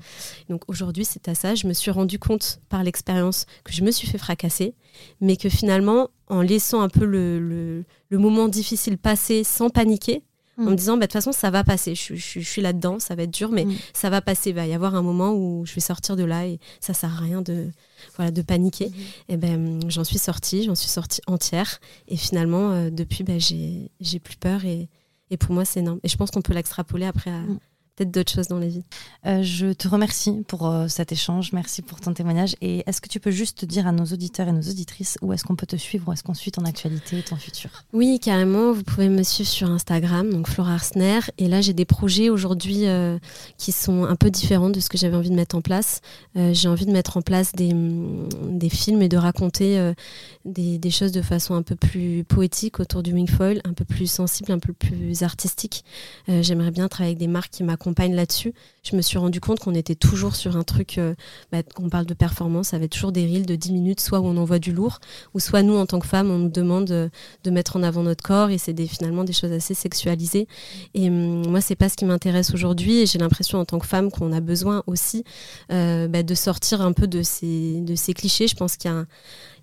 Donc 0.50 0.64
aujourd'hui, 0.68 1.06
c'est 1.06 1.30
à 1.30 1.36
ça. 1.36 1.56
Je 1.56 1.66
me 1.68 1.74
suis 1.74 1.90
rendu 1.90 2.20
compte 2.20 2.60
par 2.68 2.84
l'expérience 2.84 3.46
que 3.64 3.72
je 3.72 3.82
me 3.82 3.92
suis 3.92 4.10
fait 4.10 4.18
fracasser, 4.18 4.76
mais 5.22 5.38
que 5.38 5.48
finalement, 5.48 6.10
en 6.28 6.42
laissant 6.42 6.82
un 6.82 6.90
peu 6.90 7.06
le 7.06 7.86
moment 8.12 8.50
difficile 8.50 8.98
passer 8.98 9.46
sans 9.46 9.70
paniquer, 9.70 10.24
en 10.58 10.64
me 10.64 10.72
mm. 10.72 10.76
disant 10.76 10.94
bah, 10.94 11.02
de 11.02 11.06
toute 11.06 11.14
façon 11.14 11.32
ça 11.32 11.50
va 11.50 11.64
passer 11.64 11.96
je, 11.96 12.16
suis 12.16 12.62
là-dedans 12.62 13.00
ça 13.00 13.16
va 13.16 13.24
être 13.24 13.32
dur 13.32 13.52
mais 13.52 13.66
mm. 13.66 13.76
ça 13.94 14.10
va 14.10 14.22
passer 14.22 14.50
il 14.50 14.56
va 14.56 14.68
y 14.68 14.74
avoir 14.74 14.96
un 14.96 15.02
moment 15.02 15.34
où 15.34 15.66
je 15.66 15.74
vais 15.74 15.82
sortir 15.82 16.16
de 16.16 16.24
là 16.24 16.46
et 16.46 16.60
ça 16.80 16.94
sert 16.94 17.14
à 17.14 17.18
rien 17.18 17.42
de 17.42 17.70
voilà 18.16 18.32
de 18.32 18.42
paniquer 18.42 18.88
mm-hmm. 18.88 19.34
et 19.34 19.38
ben 19.38 19.80
j'en 19.90 20.04
suis 20.04 20.20
sortie 20.20 20.64
j'en 20.64 20.76
suis 20.76 20.90
sortie 20.90 21.22
entière 21.28 21.80
et 22.08 22.18
finalement 22.18 22.72
euh, 22.72 22.90
depuis 22.90 23.24
ben, 23.24 23.40
j'ai 23.40 24.20
plus 24.20 24.38
peur 24.38 24.66
et, 24.66 24.90
et 25.30 25.38
pour 25.38 25.54
moi 25.54 25.66
c'est 25.66 25.80
énorme 25.80 26.00
et 26.04 26.10
je 26.10 26.18
pense 26.18 26.32
qu'on 26.32 26.42
peut 26.42 26.54
l'extrapoler 26.54 27.06
après 27.06 27.32
à, 27.32 27.40
mm. 27.40 27.60
Peut-être 27.96 28.12
d'autres 28.12 28.32
choses 28.32 28.48
dans 28.48 28.60
la 28.60 28.68
vie. 28.68 28.84
Euh, 29.26 29.44
je 29.44 29.74
te 29.74 29.88
remercie 29.88 30.44
pour 30.48 30.68
euh, 30.68 30.88
cet 30.88 31.12
échange, 31.12 31.52
merci 31.54 31.82
pour 31.82 32.00
ton 32.00 32.14
témoignage. 32.14 32.56
Et 32.62 32.84
est-ce 32.88 33.02
que 33.02 33.10
tu 33.10 33.20
peux 33.20 33.32
juste 33.32 33.66
dire 33.66 33.86
à 33.86 33.92
nos 33.92 34.06
auditeurs 34.06 34.48
et 34.48 34.52
nos 34.52 34.62
auditrices 34.62 35.18
où 35.22 35.34
est-ce 35.34 35.44
qu'on 35.44 35.56
peut 35.56 35.66
te 35.66 35.76
suivre, 35.76 36.08
où 36.08 36.14
est-ce 36.14 36.24
qu'on 36.24 36.34
suit 36.34 36.52
ton 36.52 36.64
actualité 36.66 37.20
et 37.20 37.24
ton 37.24 37.36
futur? 37.36 37.70
Oui, 37.94 38.20
carrément. 38.20 38.72
Vous 38.72 38.84
pouvez 38.84 39.10
me 39.10 39.24
suivre 39.24 39.50
sur 39.50 39.70
Instagram, 39.70 40.32
donc 40.32 40.48
Flora 40.48 40.74
Arsner. 40.74 41.20
Et 41.38 41.48
là, 41.48 41.62
j'ai 41.62 41.74
des 41.74 41.86
projets 41.86 42.30
aujourd'hui 42.30 42.88
euh, 42.88 43.20
qui 43.58 43.72
sont 43.72 44.06
un 44.06 44.16
peu 44.16 44.32
différents 44.32 44.70
de 44.70 44.80
ce 44.80 44.90
que 44.90 44.98
j'avais 44.98 45.16
envie 45.16 45.30
de 45.30 45.36
mettre 45.36 45.56
en 45.56 45.62
place. 45.62 46.02
j'ai 46.36 46.68
envie 46.68 46.86
de 46.86 46.92
mettre 46.92 47.18
en 47.18 47.22
place 47.22 47.52
des, 47.52 47.74
mm, 47.74 48.30
des 48.58 48.70
films 48.70 49.02
et 49.02 49.10
de 49.10 49.18
raconter 49.18 49.94
des, 50.46 50.78
des, 50.78 50.92
choses 50.92 51.12
de 51.12 51.22
façon 51.22 51.56
un 51.56 51.62
peu 51.62 51.76
plus 51.76 52.24
poétique 52.24 52.80
autour 52.80 53.04
du 53.04 53.14
wingfoil, 53.14 53.62
un 53.66 53.74
peu 53.74 53.86
plus 53.86 54.10
sensible, 54.10 54.52
un 54.52 54.60
peu 54.60 54.74
plus 54.74 55.24
artistique. 55.24 55.84
J'aimerais 56.28 56.72
bien 56.72 56.88
travailler 56.88 57.12
avec 57.12 57.20
des 57.20 57.28
marques 57.28 57.52
qui 57.52 57.64
m'accompagnent 57.64 57.91
là-dessus, 58.14 58.54
je 58.84 58.96
me 58.96 59.02
suis 59.02 59.20
rendu 59.20 59.40
compte 59.40 59.60
qu'on 59.60 59.76
était 59.76 59.94
toujours 59.94 60.36
sur 60.36 60.58
un 60.58 60.64
truc, 60.64 60.98
euh, 60.98 61.14
bah, 61.52 61.60
on 61.80 61.90
parle 61.90 62.08
de 62.08 62.16
performance, 62.16 62.70
ça 62.70 62.80
va 62.80 62.88
toujours 62.88 63.12
des 63.12 63.26
reels 63.26 63.46
de 63.46 63.56
10 63.56 63.74
minutes, 63.74 64.00
soit 64.00 64.20
où 64.20 64.26
on 64.26 64.38
envoie 64.38 64.58
du 64.58 64.72
lourd, 64.72 65.00
ou 65.36 65.40
soit 65.40 65.62
nous, 65.62 65.76
en 65.76 65.86
tant 65.86 66.00
que 66.00 66.08
femmes, 66.08 66.32
on 66.32 66.40
nous 66.40 66.50
demande 66.50 66.86
de, 66.86 67.52
mettre 67.52 67.76
en 67.76 67.84
avant 67.84 68.02
notre 68.02 68.24
corps, 68.24 68.50
et 68.50 68.58
c'est 68.58 68.76
finalement 68.88 69.24
des 69.24 69.34
choses 69.34 69.52
assez 69.52 69.76
sexualisées. 69.76 70.48
Et 70.96 71.10
hum, 71.10 71.48
moi, 71.48 71.62
c'est 71.62 71.76
pas 71.76 71.90
ce 71.90 71.96
qui 71.96 72.06
m'intéresse 72.06 72.54
aujourd'hui, 72.54 73.02
et 73.02 73.06
j'ai 73.06 73.20
l'impression, 73.20 73.60
en 73.60 73.66
tant 73.66 73.78
que 73.78 73.86
femme, 73.86 74.10
qu'on 74.10 74.32
a 74.32 74.40
besoin 74.40 74.84
aussi 74.88 75.24
euh, 75.72 76.08
bah, 76.08 76.24
de 76.24 76.34
sortir 76.34 76.82
un 76.82 76.94
peu 76.94 77.08
de 77.08 77.22
ces, 77.22 77.84
clichés. 78.16 78.48
Je 78.48 78.56
pense 78.56 78.78
qu'il 78.78 78.90
y 78.90 78.94
a 78.94 78.98
un, 78.98 79.08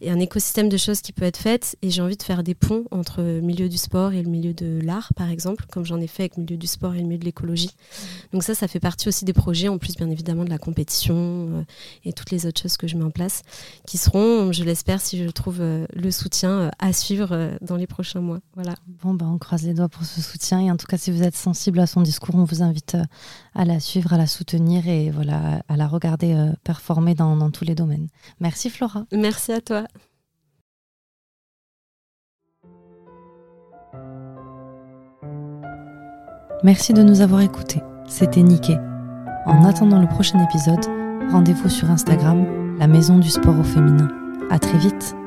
un 0.07 0.21
écosystème 0.21 0.69
de 0.69 0.77
choses 0.77 1.01
qui 1.01 1.13
peut 1.13 1.25
être 1.25 1.39
fait. 1.39 1.77
Et 1.83 1.91
j'ai 1.91 2.03
envie 2.03 2.17
de 2.17 2.23
faire 2.23 2.43
des 2.43 2.55
ponts 2.55 2.85
entre 2.91 3.21
le 3.21 3.41
milieu 3.41 3.69
du 3.69 3.79
sport 3.79 4.13
et 4.13 4.23
le 4.23 4.31
milieu 4.31 4.53
de 4.55 4.81
l'art, 4.83 5.13
par 5.15 5.29
exemple, 5.29 5.65
comme 5.71 5.85
j'en 5.85 6.01
ai 6.01 6.07
fait 6.07 6.25
avec 6.25 6.37
le 6.37 6.45
milieu 6.45 6.57
du 6.57 6.67
sport 6.67 6.95
et 6.95 6.99
le 6.99 7.05
milieu 7.05 7.19
de 7.19 7.25
l'écologie. 7.25 7.71
Donc 8.33 8.45
ça, 8.45 8.55
ça 8.55 8.69
fait 8.69 8.81
partie 8.81 9.08
aussi 9.09 9.25
des 9.25 9.33
projets, 9.33 9.69
en 9.69 9.79
plus 9.79 9.97
bien 9.97 10.09
évidemment 10.11 10.45
de 10.45 10.51
la 10.51 10.59
compétition 10.59 11.17
euh, 11.17 11.65
et 12.05 12.13
toutes 12.13 12.31
les 12.31 12.47
autres 12.47 12.61
choses 12.61 12.77
que 12.77 12.87
je 12.87 12.97
mets 12.97 13.05
en 13.05 13.11
place, 13.11 13.43
qui 13.87 13.99
seront, 13.99 14.53
je 14.53 14.65
l'espère, 14.65 15.01
si 15.01 15.23
je 15.23 15.29
trouve 15.29 15.61
euh, 15.61 15.87
le 15.93 16.11
soutien 16.11 16.51
euh, 16.51 16.71
à 16.79 16.93
suivre 16.93 17.59
dans 17.61 17.77
les 17.77 17.87
prochains 17.87 18.21
mois. 18.21 18.41
Voilà. 18.55 18.75
Bon, 18.87 19.15
ben, 19.15 19.27
on 19.27 19.39
croise 19.39 19.65
les 19.65 19.75
doigts 19.75 19.89
pour 19.89 20.05
ce 20.05 20.21
soutien. 20.21 20.61
Et 20.61 20.71
en 20.71 20.77
tout 20.77 20.87
cas, 20.87 20.99
si 20.99 21.11
vous 21.11 21.23
êtes 21.23 21.37
sensible 21.37 21.81
à 21.81 21.87
son 21.87 22.03
discours, 22.03 22.35
on 22.35 22.45
vous 22.45 22.63
invite 22.63 22.97
à 23.55 23.65
la 23.65 23.81
suivre, 23.81 24.13
à 24.13 24.19
la 24.19 24.27
soutenir 24.27 24.87
et 24.87 25.11
voilà, 25.11 25.63
à 25.69 25.77
la 25.77 25.87
regarder 25.87 26.53
performer 26.65 27.15
dans, 27.15 27.37
dans 27.37 27.51
tous 27.51 27.65
les 27.65 27.75
domaines. 27.75 28.09
Merci 28.41 28.71
Flora. 28.71 29.05
Merci 29.13 29.53
à 29.53 29.61
toi. 29.61 29.85
Merci 36.65 36.93
de 36.93 37.03
nous 37.03 37.21
avoir 37.21 37.41
écoutés. 37.41 37.81
C'était 38.09 38.43
Niké. 38.43 38.77
En 39.49 39.65
attendant 39.65 39.99
le 39.99 40.07
prochain 40.07 40.45
épisode, 40.45 40.85
rendez-vous 41.33 41.71
sur 41.71 41.91
Instagram, 41.91 42.77
la 42.79 42.87
maison 42.87 43.19
du 43.19 43.31
sport 43.31 43.59
au 43.59 43.65
féminin. 43.65 44.09
À 44.51 44.59
très 44.59 44.77
vite! 44.77 45.18